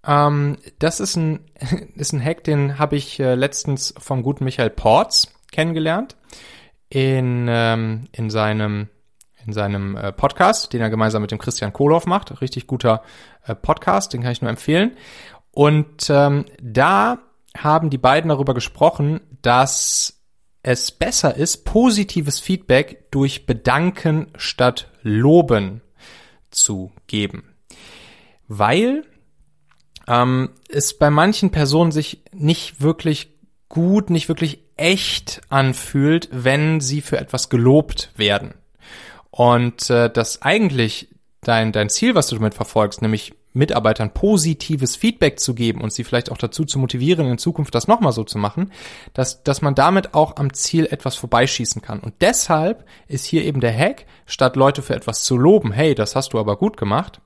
Ähm, 0.04 0.58
das 0.78 0.98
ist 0.98 1.16
ein, 1.16 1.40
ist 1.94 2.12
ein 2.12 2.24
Hack, 2.24 2.42
den 2.44 2.78
habe 2.78 2.96
ich 2.96 3.20
äh, 3.20 3.34
letztens 3.34 3.94
vom 3.98 4.22
guten 4.22 4.44
Michael 4.44 4.70
Porz 4.70 5.32
kennengelernt 5.52 6.16
in, 6.88 7.46
ähm, 7.48 8.08
in 8.12 8.30
seinem 8.30 8.88
in 9.50 9.54
seinem 9.54 9.96
äh, 9.96 10.12
Podcast, 10.12 10.72
den 10.72 10.80
er 10.80 10.90
gemeinsam 10.90 11.22
mit 11.22 11.32
dem 11.32 11.38
Christian 11.38 11.72
Kohlhoff 11.72 12.06
macht. 12.06 12.40
Richtig 12.40 12.66
guter 12.66 13.02
äh, 13.44 13.54
Podcast, 13.54 14.12
den 14.12 14.22
kann 14.22 14.32
ich 14.32 14.42
nur 14.42 14.50
empfehlen. 14.50 14.92
Und 15.50 16.08
ähm, 16.08 16.46
da 16.62 17.18
haben 17.56 17.90
die 17.90 17.98
beiden 17.98 18.28
darüber 18.28 18.54
gesprochen, 18.54 19.20
dass 19.42 20.22
es 20.62 20.92
besser 20.92 21.36
ist, 21.36 21.64
positives 21.64 22.38
Feedback 22.38 23.10
durch 23.10 23.46
Bedanken 23.46 24.28
statt 24.36 24.88
Loben 25.02 25.82
zu 26.50 26.92
geben. 27.08 27.54
Weil 28.46 29.04
ähm, 30.06 30.50
es 30.68 30.96
bei 30.96 31.10
manchen 31.10 31.50
Personen 31.50 31.90
sich 31.90 32.22
nicht 32.32 32.80
wirklich 32.80 33.38
gut, 33.68 34.10
nicht 34.10 34.28
wirklich 34.28 34.60
echt 34.76 35.40
anfühlt, 35.48 36.28
wenn 36.32 36.80
sie 36.80 37.00
für 37.00 37.18
etwas 37.18 37.48
gelobt 37.48 38.10
werden. 38.16 38.54
Und 39.30 39.90
äh, 39.90 40.10
das 40.10 40.42
eigentlich 40.42 41.08
dein, 41.42 41.72
dein 41.72 41.88
Ziel, 41.88 42.14
was 42.14 42.28
du 42.28 42.36
damit 42.36 42.54
verfolgst, 42.54 43.02
nämlich 43.02 43.32
Mitarbeitern 43.52 44.12
positives 44.12 44.94
Feedback 44.94 45.40
zu 45.40 45.54
geben 45.54 45.80
und 45.80 45.92
sie 45.92 46.04
vielleicht 46.04 46.30
auch 46.30 46.38
dazu 46.38 46.64
zu 46.64 46.78
motivieren, 46.78 47.26
in 47.26 47.38
Zukunft 47.38 47.74
das 47.74 47.88
nochmal 47.88 48.12
so 48.12 48.22
zu 48.22 48.38
machen, 48.38 48.70
dass, 49.12 49.42
dass 49.42 49.60
man 49.60 49.74
damit 49.74 50.14
auch 50.14 50.36
am 50.36 50.52
Ziel 50.52 50.86
etwas 50.86 51.16
vorbeischießen 51.16 51.82
kann. 51.82 51.98
Und 51.98 52.14
deshalb 52.20 52.84
ist 53.08 53.24
hier 53.24 53.44
eben 53.44 53.60
der 53.60 53.76
Hack, 53.76 54.06
statt 54.26 54.54
Leute 54.54 54.82
für 54.82 54.94
etwas 54.94 55.24
zu 55.24 55.36
loben, 55.36 55.72
hey, 55.72 55.94
das 55.94 56.14
hast 56.14 56.32
du 56.32 56.38
aber 56.38 56.56
gut 56.56 56.76
gemacht, 56.76 57.20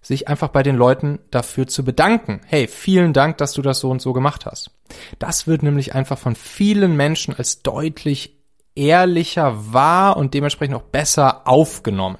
sich 0.00 0.28
einfach 0.28 0.48
bei 0.48 0.62
den 0.62 0.76
Leuten 0.76 1.18
dafür 1.32 1.66
zu 1.66 1.84
bedanken. 1.84 2.40
Hey, 2.46 2.68
vielen 2.68 3.12
Dank, 3.12 3.38
dass 3.38 3.52
du 3.52 3.62
das 3.62 3.80
so 3.80 3.90
und 3.90 4.00
so 4.00 4.12
gemacht 4.12 4.46
hast. 4.46 4.70
Das 5.18 5.48
wird 5.48 5.64
nämlich 5.64 5.96
einfach 5.96 6.18
von 6.18 6.36
vielen 6.36 6.96
Menschen 6.96 7.34
als 7.34 7.62
deutlich 7.62 8.35
ehrlicher 8.76 9.72
wahr 9.72 10.16
und 10.16 10.34
dementsprechend 10.34 10.76
auch 10.76 10.82
besser 10.82 11.46
aufgenommen. 11.48 12.18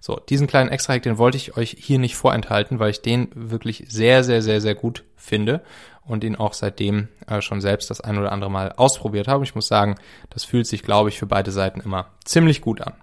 So, 0.00 0.16
diesen 0.16 0.46
kleinen 0.46 0.70
Extrahack, 0.70 1.02
den 1.02 1.18
wollte 1.18 1.36
ich 1.36 1.56
euch 1.56 1.76
hier 1.78 1.98
nicht 1.98 2.16
vorenthalten, 2.16 2.78
weil 2.78 2.90
ich 2.90 3.02
den 3.02 3.28
wirklich 3.34 3.84
sehr, 3.88 4.24
sehr, 4.24 4.42
sehr, 4.42 4.60
sehr 4.60 4.74
gut 4.74 5.04
finde 5.16 5.62
und 6.04 6.24
ihn 6.24 6.36
auch 6.36 6.54
seitdem 6.54 7.08
äh, 7.26 7.40
schon 7.42 7.60
selbst 7.60 7.90
das 7.90 8.00
ein 8.00 8.18
oder 8.18 8.32
andere 8.32 8.50
Mal 8.50 8.72
ausprobiert 8.72 9.28
habe. 9.28 9.44
Ich 9.44 9.54
muss 9.54 9.68
sagen, 9.68 9.96
das 10.30 10.44
fühlt 10.44 10.66
sich, 10.66 10.82
glaube 10.82 11.10
ich, 11.10 11.18
für 11.18 11.26
beide 11.26 11.52
Seiten 11.52 11.80
immer 11.80 12.06
ziemlich 12.24 12.60
gut 12.60 12.80
an. 12.80 12.94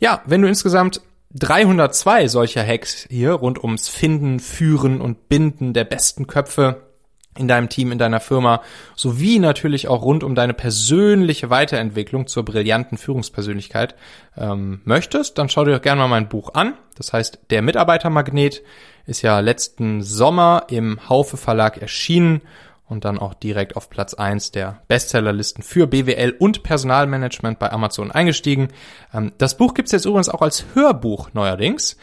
Ja, 0.00 0.22
wenn 0.26 0.42
du 0.42 0.48
insgesamt 0.48 1.00
302 1.34 2.28
solcher 2.28 2.66
Hacks 2.66 3.06
hier 3.08 3.32
rund 3.32 3.62
ums 3.62 3.88
Finden, 3.88 4.40
Führen 4.40 5.00
und 5.00 5.28
Binden 5.28 5.72
der 5.72 5.84
besten 5.84 6.26
Köpfe 6.26 6.82
in 7.36 7.48
deinem 7.48 7.68
Team, 7.68 7.92
in 7.92 7.98
deiner 7.98 8.20
Firma, 8.20 8.62
sowie 8.94 9.38
natürlich 9.38 9.88
auch 9.88 10.02
rund 10.02 10.22
um 10.22 10.34
deine 10.34 10.54
persönliche 10.54 11.50
Weiterentwicklung 11.50 12.26
zur 12.26 12.44
brillanten 12.44 12.98
Führungspersönlichkeit 12.98 13.94
ähm, 14.36 14.80
möchtest, 14.84 15.38
dann 15.38 15.48
schau 15.48 15.64
dir 15.64 15.72
doch 15.72 15.82
gerne 15.82 16.00
mal 16.02 16.08
mein 16.08 16.28
Buch 16.28 16.54
an. 16.54 16.74
Das 16.96 17.12
heißt, 17.12 17.40
der 17.50 17.62
Mitarbeitermagnet 17.62 18.62
ist 19.06 19.22
ja 19.22 19.40
letzten 19.40 20.02
Sommer 20.02 20.66
im 20.68 21.08
Haufe 21.08 21.36
Verlag 21.36 21.78
erschienen 21.78 22.40
und 22.86 23.04
dann 23.04 23.18
auch 23.18 23.34
direkt 23.34 23.76
auf 23.76 23.90
Platz 23.90 24.14
eins 24.14 24.50
der 24.50 24.82
Bestsellerlisten 24.88 25.62
für 25.62 25.86
BWL 25.86 26.34
und 26.38 26.62
Personalmanagement 26.62 27.58
bei 27.58 27.72
Amazon 27.72 28.10
eingestiegen. 28.10 28.68
Ähm, 29.12 29.32
das 29.38 29.56
Buch 29.56 29.74
gibt's 29.74 29.92
jetzt 29.92 30.04
übrigens 30.04 30.28
auch 30.28 30.42
als 30.42 30.66
Hörbuch 30.74 31.30
neuerdings. 31.32 31.96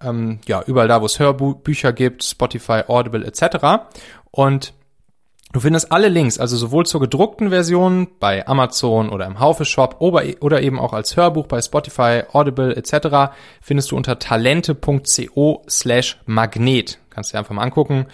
Ähm, 0.00 0.40
ja, 0.46 0.62
überall 0.66 0.88
da, 0.88 1.00
wo 1.00 1.06
es 1.06 1.18
Hörbücher 1.18 1.92
gibt, 1.92 2.22
Spotify, 2.22 2.82
Audible 2.86 3.24
etc. 3.24 3.88
Und 4.30 4.74
Du 5.52 5.60
findest 5.60 5.92
alle 5.92 6.08
Links, 6.08 6.38
also 6.38 6.56
sowohl 6.56 6.86
zur 6.86 7.00
gedruckten 7.00 7.50
Version 7.50 8.08
bei 8.18 8.46
Amazon 8.46 9.08
oder 9.08 9.26
im 9.26 9.40
Haufe 9.40 9.64
Shop 9.64 9.96
oder 10.00 10.60
eben 10.60 10.78
auch 10.78 10.92
als 10.92 11.16
Hörbuch 11.16 11.46
bei 11.46 11.62
Spotify, 11.62 12.24
Audible 12.32 12.76
etc. 12.76 13.32
findest 13.62 13.90
du 13.90 13.96
unter 13.96 14.18
talente.co 14.18 15.62
slash 15.68 16.18
magnet. 16.26 16.98
Kannst 17.10 17.30
du 17.30 17.34
dir 17.34 17.38
einfach 17.38 17.54
mal 17.54 17.62
angucken. 17.62 18.06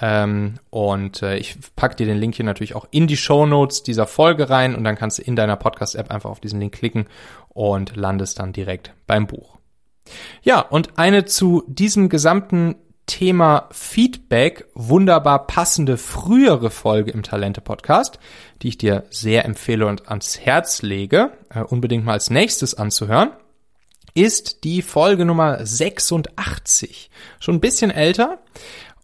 Ähm, 0.00 0.54
und 0.70 1.22
äh, 1.22 1.36
ich 1.36 1.58
pack 1.76 1.96
dir 1.96 2.06
den 2.06 2.18
Link 2.18 2.34
hier 2.34 2.44
natürlich 2.44 2.74
auch 2.74 2.86
in 2.90 3.06
die 3.06 3.16
Show 3.16 3.46
Notes 3.46 3.82
dieser 3.82 4.06
Folge 4.06 4.48
rein 4.48 4.74
und 4.74 4.84
dann 4.84 4.96
kannst 4.96 5.18
du 5.18 5.22
in 5.22 5.36
deiner 5.36 5.56
Podcast-App 5.56 6.10
einfach 6.10 6.30
auf 6.30 6.40
diesen 6.40 6.60
Link 6.60 6.74
klicken 6.74 7.06
und 7.50 7.96
landest 7.96 8.38
dann 8.38 8.52
direkt 8.52 8.92
beim 9.06 9.26
Buch. 9.26 9.58
Ja, 10.42 10.60
und 10.60 10.98
eine 10.98 11.24
zu 11.24 11.62
diesem 11.66 12.08
gesamten 12.08 12.76
Thema 13.10 13.68
Feedback 13.72 14.66
wunderbar 14.74 15.48
passende 15.48 15.96
frühere 15.96 16.70
Folge 16.70 17.10
im 17.10 17.24
Talente 17.24 17.60
Podcast, 17.60 18.20
die 18.62 18.68
ich 18.68 18.78
dir 18.78 19.02
sehr 19.10 19.44
empfehle 19.44 19.86
und 19.86 20.08
ans 20.08 20.38
Herz 20.38 20.82
lege, 20.82 21.32
äh, 21.52 21.60
unbedingt 21.60 22.04
mal 22.04 22.12
als 22.12 22.30
nächstes 22.30 22.74
anzuhören, 22.74 23.32
ist 24.14 24.62
die 24.62 24.80
Folge 24.80 25.24
Nummer 25.24 25.58
86. 25.66 27.10
Schon 27.40 27.56
ein 27.56 27.60
bisschen 27.60 27.90
älter, 27.90 28.38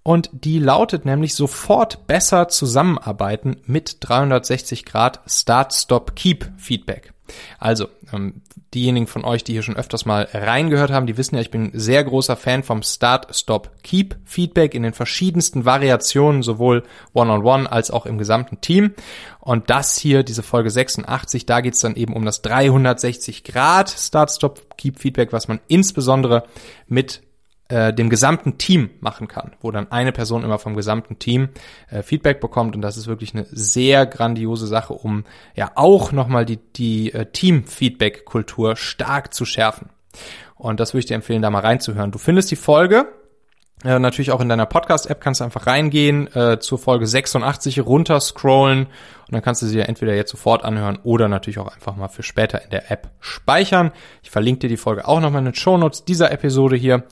und 0.04 0.30
die 0.32 0.60
lautet 0.60 1.04
nämlich 1.04 1.34
sofort 1.34 2.06
besser 2.06 2.46
zusammenarbeiten 2.46 3.56
mit 3.66 3.96
360 4.00 4.84
Grad 4.84 5.20
Start, 5.26 5.74
Stop, 5.74 6.14
Keep 6.14 6.52
Feedback. 6.58 7.15
Also, 7.58 7.88
ähm, 8.12 8.42
diejenigen 8.74 9.06
von 9.06 9.24
euch, 9.24 9.44
die 9.44 9.52
hier 9.52 9.62
schon 9.62 9.76
öfters 9.76 10.04
mal 10.04 10.28
reingehört 10.32 10.90
haben, 10.90 11.06
die 11.06 11.16
wissen 11.16 11.36
ja, 11.36 11.40
ich 11.40 11.50
bin 11.50 11.70
sehr 11.72 12.04
großer 12.04 12.36
Fan 12.36 12.62
vom 12.62 12.82
Start, 12.82 13.34
Stop, 13.34 13.70
Keep 13.82 14.16
Feedback 14.24 14.74
in 14.74 14.82
den 14.82 14.92
verschiedensten 14.92 15.64
Variationen, 15.64 16.42
sowohl 16.42 16.82
One-on-One 17.12 17.64
-on 17.64 17.66
-one 17.66 17.66
als 17.66 17.90
auch 17.90 18.06
im 18.06 18.18
gesamten 18.18 18.60
Team. 18.60 18.94
Und 19.40 19.70
das 19.70 19.96
hier, 19.96 20.24
diese 20.24 20.42
Folge 20.42 20.70
86, 20.70 21.46
da 21.46 21.60
geht's 21.60 21.80
dann 21.80 21.94
eben 21.96 22.14
um 22.14 22.24
das 22.24 22.42
360 22.42 23.44
Grad 23.44 23.90
Start, 23.90 24.30
Stop, 24.30 24.76
Keep 24.76 24.98
Feedback, 24.98 25.32
was 25.32 25.48
man 25.48 25.60
insbesondere 25.68 26.44
mit 26.88 27.22
äh, 27.68 27.92
dem 27.92 28.10
gesamten 28.10 28.58
Team 28.58 28.90
machen 29.00 29.28
kann, 29.28 29.52
wo 29.60 29.70
dann 29.70 29.90
eine 29.90 30.12
Person 30.12 30.44
immer 30.44 30.58
vom 30.58 30.74
gesamten 30.74 31.18
Team 31.18 31.48
äh, 31.90 32.02
Feedback 32.02 32.40
bekommt 32.40 32.76
und 32.76 32.82
das 32.82 32.96
ist 32.96 33.06
wirklich 33.06 33.34
eine 33.34 33.46
sehr 33.50 34.06
grandiose 34.06 34.66
Sache, 34.66 34.92
um 34.94 35.24
ja 35.54 35.72
auch 35.74 36.12
nochmal 36.12 36.46
die, 36.46 36.58
die 36.58 37.12
äh, 37.12 37.26
Team-Feedback-Kultur 37.26 38.76
stark 38.76 39.34
zu 39.34 39.44
schärfen. 39.44 39.90
Und 40.54 40.80
das 40.80 40.94
würde 40.94 41.00
ich 41.00 41.06
dir 41.06 41.14
empfehlen, 41.14 41.42
da 41.42 41.50
mal 41.50 41.60
reinzuhören. 41.60 42.12
Du 42.12 42.18
findest 42.18 42.50
die 42.50 42.56
Folge 42.56 43.06
äh, 43.84 43.98
natürlich 43.98 44.32
auch 44.32 44.40
in 44.40 44.48
deiner 44.48 44.64
Podcast-App 44.64 45.20
kannst 45.20 45.40
du 45.40 45.44
einfach 45.44 45.66
reingehen, 45.66 46.34
äh, 46.34 46.58
zur 46.58 46.78
Folge 46.78 47.06
86 47.06 47.84
runterscrollen 47.84 48.86
und 48.86 49.34
dann 49.34 49.42
kannst 49.42 49.60
du 49.60 49.66
sie 49.66 49.78
ja 49.78 49.84
entweder 49.84 50.14
jetzt 50.14 50.30
sofort 50.30 50.64
anhören 50.64 50.98
oder 51.02 51.28
natürlich 51.28 51.58
auch 51.58 51.72
einfach 51.72 51.94
mal 51.94 52.08
für 52.08 52.22
später 52.22 52.62
in 52.64 52.70
der 52.70 52.90
App 52.90 53.10
speichern. 53.20 53.92
Ich 54.22 54.30
verlinke 54.30 54.60
dir 54.60 54.68
die 54.68 54.78
Folge 54.78 55.06
auch 55.06 55.20
nochmal 55.20 55.40
in 55.40 55.46
den 55.46 55.54
Shownotes 55.54 56.06
dieser 56.06 56.32
Episode 56.32 56.76
hier. 56.76 57.04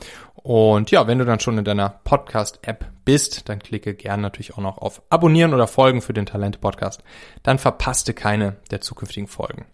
Und 0.44 0.90
ja, 0.90 1.06
wenn 1.06 1.18
du 1.18 1.24
dann 1.24 1.40
schon 1.40 1.56
in 1.56 1.64
deiner 1.64 1.88
Podcast-App 1.88 2.84
bist, 3.06 3.48
dann 3.48 3.60
klicke 3.60 3.94
gern 3.94 4.20
natürlich 4.20 4.52
auch 4.52 4.58
noch 4.58 4.76
auf 4.76 5.00
Abonnieren 5.08 5.54
oder 5.54 5.66
Folgen 5.66 6.02
für 6.02 6.12
den 6.12 6.26
Talente-Podcast. 6.26 7.02
Dann 7.42 7.58
verpasst 7.58 8.08
du 8.08 8.12
keine 8.12 8.56
der 8.70 8.82
zukünftigen 8.82 9.26
Folgen. 9.26 9.64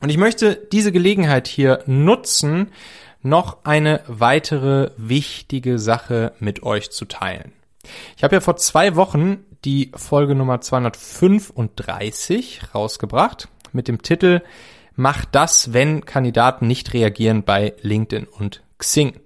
Und 0.00 0.08
ich 0.08 0.16
möchte 0.16 0.66
diese 0.72 0.92
Gelegenheit 0.92 1.46
hier 1.46 1.82
nutzen, 1.84 2.72
noch 3.20 3.66
eine 3.66 4.00
weitere 4.06 4.92
wichtige 4.96 5.78
Sache 5.78 6.32
mit 6.38 6.62
euch 6.62 6.90
zu 6.90 7.04
teilen. 7.04 7.52
Ich 8.16 8.24
habe 8.24 8.36
ja 8.36 8.40
vor 8.40 8.56
zwei 8.56 8.96
Wochen 8.96 9.44
die 9.62 9.92
Folge 9.94 10.34
Nummer 10.34 10.62
235 10.62 12.74
rausgebracht 12.74 13.48
mit 13.72 13.88
dem 13.88 14.00
Titel 14.00 14.40
Mach 14.94 15.26
das, 15.26 15.74
wenn 15.74 16.06
Kandidaten 16.06 16.66
nicht 16.66 16.94
reagieren 16.94 17.42
bei 17.42 17.74
LinkedIn 17.82 18.26
und 18.26 18.62
Xing. 18.78 19.20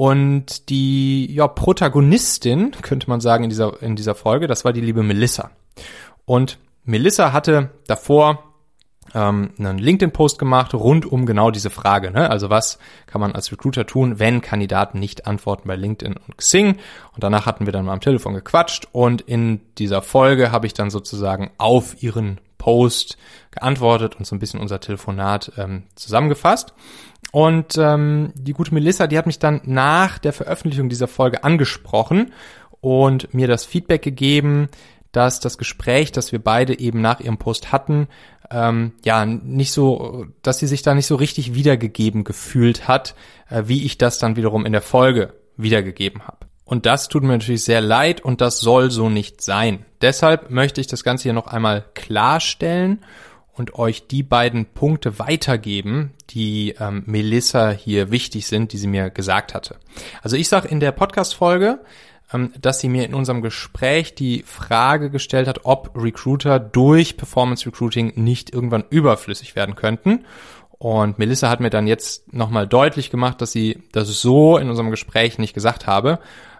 Und 0.00 0.70
die 0.70 1.30
ja, 1.30 1.46
Protagonistin, 1.46 2.70
könnte 2.80 3.10
man 3.10 3.20
sagen, 3.20 3.44
in 3.44 3.50
dieser, 3.50 3.82
in 3.82 3.96
dieser 3.96 4.14
Folge, 4.14 4.46
das 4.46 4.64
war 4.64 4.72
die 4.72 4.80
liebe 4.80 5.02
Melissa. 5.02 5.50
Und 6.24 6.58
Melissa 6.84 7.34
hatte 7.34 7.72
davor 7.86 8.54
ähm, 9.12 9.50
einen 9.58 9.76
LinkedIn-Post 9.76 10.38
gemacht 10.38 10.72
rund 10.72 11.04
um 11.04 11.26
genau 11.26 11.50
diese 11.50 11.68
Frage. 11.68 12.12
Ne? 12.12 12.30
Also 12.30 12.48
was 12.48 12.78
kann 13.04 13.20
man 13.20 13.32
als 13.32 13.52
Recruiter 13.52 13.84
tun, 13.84 14.18
wenn 14.18 14.40
Kandidaten 14.40 14.98
nicht 14.98 15.26
antworten 15.26 15.68
bei 15.68 15.76
LinkedIn 15.76 16.16
und 16.16 16.38
Xing? 16.38 16.78
Und 17.12 17.22
danach 17.22 17.44
hatten 17.44 17.66
wir 17.66 17.74
dann 17.74 17.84
mal 17.84 17.92
am 17.92 18.00
Telefon 18.00 18.32
gequatscht 18.32 18.88
und 18.92 19.20
in 19.20 19.60
dieser 19.76 20.00
Folge 20.00 20.50
habe 20.50 20.66
ich 20.66 20.72
dann 20.72 20.88
sozusagen 20.88 21.50
auf 21.58 22.02
ihren 22.02 22.40
Post 22.56 23.18
geantwortet 23.50 24.16
und 24.16 24.26
so 24.26 24.34
ein 24.34 24.38
bisschen 24.38 24.60
unser 24.60 24.80
Telefonat 24.80 25.52
ähm, 25.58 25.82
zusammengefasst. 25.94 26.72
Und 27.32 27.78
ähm, 27.78 28.32
die 28.34 28.52
gute 28.52 28.74
Melissa, 28.74 29.06
die 29.06 29.16
hat 29.16 29.26
mich 29.26 29.38
dann 29.38 29.60
nach 29.64 30.18
der 30.18 30.32
Veröffentlichung 30.32 30.88
dieser 30.88 31.08
Folge 31.08 31.44
angesprochen 31.44 32.32
und 32.80 33.32
mir 33.34 33.46
das 33.46 33.64
Feedback 33.64 34.02
gegeben, 34.02 34.68
dass 35.12 35.40
das 35.40 35.58
Gespräch, 35.58 36.12
das 36.12 36.32
wir 36.32 36.38
beide 36.38 36.78
eben 36.78 37.00
nach 37.00 37.20
ihrem 37.20 37.38
Post 37.38 37.72
hatten, 37.72 38.08
ähm, 38.50 38.92
ja, 39.04 39.24
nicht 39.26 39.72
so, 39.72 40.26
dass 40.42 40.58
sie 40.58 40.66
sich 40.66 40.82
da 40.82 40.94
nicht 40.94 41.06
so 41.06 41.16
richtig 41.16 41.54
wiedergegeben 41.54 42.24
gefühlt 42.24 42.88
hat, 42.88 43.14
äh, 43.48 43.64
wie 43.66 43.84
ich 43.84 43.98
das 43.98 44.18
dann 44.18 44.36
wiederum 44.36 44.66
in 44.66 44.72
der 44.72 44.82
Folge 44.82 45.34
wiedergegeben 45.56 46.22
habe. 46.26 46.46
Und 46.64 46.86
das 46.86 47.08
tut 47.08 47.22
mir 47.22 47.30
natürlich 47.30 47.64
sehr 47.64 47.80
leid 47.80 48.20
und 48.20 48.40
das 48.40 48.60
soll 48.60 48.90
so 48.90 49.08
nicht 49.08 49.40
sein. 49.40 49.84
Deshalb 50.00 50.50
möchte 50.50 50.80
ich 50.80 50.86
das 50.86 51.02
Ganze 51.02 51.24
hier 51.24 51.32
noch 51.32 51.48
einmal 51.48 51.84
klarstellen 51.94 53.00
und 53.60 53.74
euch 53.74 54.06
die 54.06 54.22
beiden 54.22 54.64
Punkte 54.64 55.18
weitergeben, 55.18 56.12
die 56.30 56.74
ähm, 56.80 57.02
Melissa 57.04 57.70
hier 57.70 58.10
wichtig 58.10 58.46
sind, 58.46 58.72
die 58.72 58.78
sie 58.78 58.86
mir 58.86 59.10
gesagt 59.10 59.52
hatte. 59.52 59.76
Also 60.22 60.36
ich 60.36 60.48
sage 60.48 60.66
in 60.68 60.80
der 60.80 60.92
Podcast-Folge, 60.92 61.80
ähm, 62.32 62.54
dass 62.58 62.80
sie 62.80 62.88
mir 62.88 63.04
in 63.04 63.12
unserem 63.12 63.42
Gespräch 63.42 64.14
die 64.14 64.42
Frage 64.46 65.10
gestellt 65.10 65.46
hat, 65.46 65.60
ob 65.64 65.90
Recruiter 65.94 66.58
durch 66.58 67.18
Performance 67.18 67.66
Recruiting 67.66 68.14
nicht 68.16 68.50
irgendwann 68.50 68.84
überflüssig 68.88 69.54
werden 69.56 69.74
könnten. 69.74 70.24
Und 70.70 71.18
Melissa 71.18 71.50
hat 71.50 71.60
mir 71.60 71.68
dann 71.68 71.86
jetzt 71.86 72.32
nochmal 72.32 72.66
deutlich 72.66 73.10
gemacht, 73.10 73.42
dass 73.42 73.52
sie 73.52 73.82
das 73.92 74.08
so 74.22 74.56
in 74.56 74.70
unserem 74.70 74.90
Gespräch 74.90 75.38
nicht 75.38 75.52
gesagt 75.52 75.86
habe. 75.86 76.18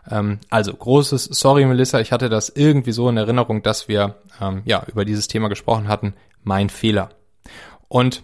Ähm, 0.08 0.38
also 0.48 0.72
großes 0.72 1.24
Sorry, 1.24 1.64
Melissa, 1.64 2.00
ich 2.00 2.12
hatte 2.12 2.28
das 2.28 2.48
irgendwie 2.48 2.92
so 2.92 3.08
in 3.08 3.16
Erinnerung, 3.16 3.62
dass 3.62 3.88
wir 3.88 4.16
ähm, 4.40 4.62
ja 4.64 4.84
über 4.86 5.04
dieses 5.04 5.28
Thema 5.28 5.48
gesprochen 5.48 5.88
hatten. 5.88 6.14
Mein 6.42 6.70
Fehler. 6.70 7.10
Und 7.88 8.22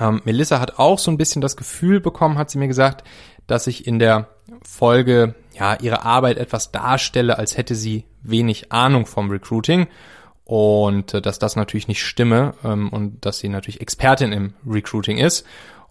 ähm, 0.00 0.20
Melissa 0.24 0.60
hat 0.60 0.78
auch 0.78 0.98
so 0.98 1.10
ein 1.10 1.18
bisschen 1.18 1.42
das 1.42 1.56
Gefühl 1.56 2.00
bekommen, 2.00 2.38
hat 2.38 2.50
sie 2.50 2.58
mir 2.58 2.68
gesagt, 2.68 3.04
dass 3.46 3.66
ich 3.66 3.86
in 3.86 3.98
der 3.98 4.28
Folge 4.62 5.34
ja 5.58 5.76
ihre 5.80 6.04
Arbeit 6.04 6.38
etwas 6.38 6.72
darstelle, 6.72 7.38
als 7.38 7.56
hätte 7.56 7.74
sie 7.74 8.04
wenig 8.22 8.72
Ahnung 8.72 9.06
vom 9.06 9.30
Recruiting 9.30 9.88
und 10.44 11.14
äh, 11.14 11.22
dass 11.22 11.38
das 11.38 11.56
natürlich 11.56 11.88
nicht 11.88 12.02
stimme 12.02 12.54
ähm, 12.64 12.88
und 12.90 13.24
dass 13.24 13.38
sie 13.38 13.48
natürlich 13.48 13.80
Expertin 13.80 14.32
im 14.32 14.54
Recruiting 14.66 15.18
ist 15.18 15.46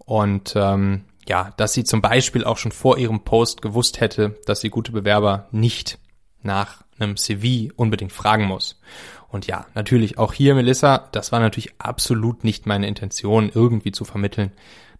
und 0.06 0.54
ähm, 0.56 1.06
ja, 1.28 1.54
dass 1.58 1.74
sie 1.74 1.84
zum 1.84 2.02
Beispiel 2.02 2.44
auch 2.44 2.58
schon 2.58 2.72
vor 2.72 2.98
ihrem 2.98 3.24
Post 3.24 3.62
gewusst 3.62 4.00
hätte, 4.00 4.40
dass 4.46 4.62
sie 4.62 4.70
gute 4.70 4.92
Bewerber 4.92 5.48
nicht 5.52 6.00
nach 6.44 6.84
einem 7.00 7.18
CV 7.18 7.72
unbedingt 7.76 8.12
fragen 8.12 8.46
muss. 8.46 8.80
Und 9.28 9.48
ja, 9.48 9.66
natürlich 9.76 10.18
auch 10.18 10.34
hier, 10.34 10.56
Melissa, 10.56 11.10
das 11.12 11.32
war 11.32 11.40
natürlich 11.40 11.74
absolut 11.80 12.44
nicht 12.44 12.66
meine 12.66 12.88
Intention, 12.88 13.50
irgendwie 13.54 13.92
zu 13.92 14.04
vermitteln, 14.04 14.52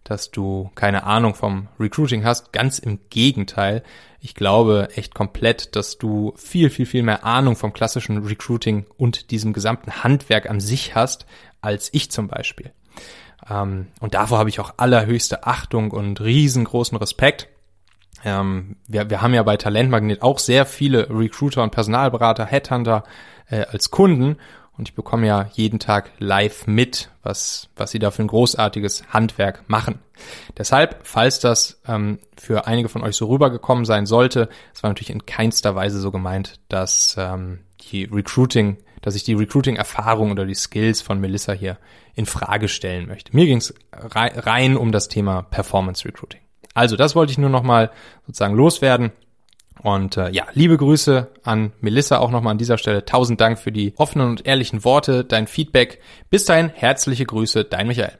dass 0.04 0.30
du 0.30 0.70
keine 0.74 1.04
Ahnung 1.04 1.34
vom 1.34 1.68
Recruiting 1.78 2.24
hast. 2.24 2.52
Ganz 2.52 2.78
im 2.78 2.98
Gegenteil. 3.10 3.82
Ich 4.20 4.34
glaube 4.34 4.88
echt 4.94 5.14
komplett, 5.14 5.76
dass 5.76 5.98
du 5.98 6.32
viel, 6.36 6.70
viel, 6.70 6.86
viel 6.86 7.02
mehr 7.02 7.24
Ahnung 7.24 7.56
vom 7.56 7.72
klassischen 7.72 8.18
Recruiting 8.18 8.86
und 8.96 9.30
diesem 9.30 9.52
gesamten 9.52 10.02
Handwerk 10.02 10.48
an 10.48 10.60
sich 10.60 10.94
hast, 10.94 11.26
als 11.60 11.90
ich 11.92 12.10
zum 12.10 12.28
Beispiel. 12.28 12.72
Ähm, 13.48 13.88
und 14.00 14.14
davor 14.14 14.38
habe 14.38 14.48
ich 14.48 14.60
auch 14.60 14.74
allerhöchste 14.76 15.46
Achtung 15.46 15.90
und 15.90 16.20
riesengroßen 16.20 16.96
Respekt. 16.98 17.48
Ähm, 18.24 18.76
wir, 18.86 19.10
wir 19.10 19.22
haben 19.22 19.34
ja 19.34 19.42
bei 19.42 19.56
Talentmagnet 19.56 20.22
auch 20.22 20.38
sehr 20.38 20.66
viele 20.66 21.08
Recruiter 21.10 21.62
und 21.62 21.70
Personalberater, 21.70 22.46
Headhunter 22.46 23.04
äh, 23.48 23.64
als 23.64 23.90
Kunden 23.90 24.36
und 24.76 24.88
ich 24.88 24.94
bekomme 24.94 25.26
ja 25.26 25.50
jeden 25.52 25.78
Tag 25.78 26.12
live 26.18 26.66
mit, 26.66 27.10
was, 27.22 27.68
was 27.76 27.90
sie 27.90 27.98
da 27.98 28.10
für 28.10 28.22
ein 28.22 28.28
großartiges 28.28 29.04
Handwerk 29.10 29.68
machen. 29.68 29.98
Deshalb, 30.56 31.00
falls 31.02 31.40
das 31.40 31.80
ähm, 31.86 32.18
für 32.38 32.66
einige 32.66 32.88
von 32.88 33.02
euch 33.02 33.16
so 33.16 33.26
rübergekommen 33.26 33.84
sein 33.84 34.06
sollte, 34.06 34.48
es 34.74 34.82
war 34.82 34.90
natürlich 34.90 35.10
in 35.10 35.26
keinster 35.26 35.74
Weise 35.74 36.00
so 36.00 36.10
gemeint, 36.10 36.58
dass 36.68 37.16
ähm, 37.18 37.60
die 37.80 38.04
Recruiting, 38.04 38.78
dass 39.02 39.14
ich 39.14 39.24
die 39.24 39.34
Recruiting-Erfahrung 39.34 40.30
oder 40.30 40.46
die 40.46 40.54
Skills 40.54 41.02
von 41.02 41.20
Melissa 41.20 41.52
hier 41.52 41.76
in 42.14 42.24
Frage 42.26 42.68
stellen 42.68 43.06
möchte. 43.06 43.36
Mir 43.36 43.46
ging 43.46 43.58
es 43.58 43.74
rein 43.92 44.76
um 44.76 44.92
das 44.92 45.08
Thema 45.08 45.42
Performance 45.42 46.06
Recruiting. 46.06 46.40
Also, 46.74 46.96
das 46.96 47.14
wollte 47.14 47.32
ich 47.32 47.38
nur 47.38 47.50
nochmal 47.50 47.90
sozusagen 48.26 48.54
loswerden. 48.54 49.12
Und 49.82 50.16
äh, 50.16 50.30
ja, 50.30 50.46
liebe 50.52 50.76
Grüße 50.76 51.28
an 51.42 51.72
Melissa 51.80 52.18
auch 52.18 52.30
nochmal 52.30 52.52
an 52.52 52.58
dieser 52.58 52.78
Stelle. 52.78 53.04
Tausend 53.04 53.40
Dank 53.40 53.58
für 53.58 53.72
die 53.72 53.94
offenen 53.96 54.28
und 54.28 54.46
ehrlichen 54.46 54.84
Worte, 54.84 55.24
dein 55.24 55.46
Feedback. 55.46 56.00
Bis 56.30 56.44
dahin, 56.44 56.68
herzliche 56.68 57.24
Grüße, 57.26 57.64
dein 57.64 57.88
Michael. 57.88 58.18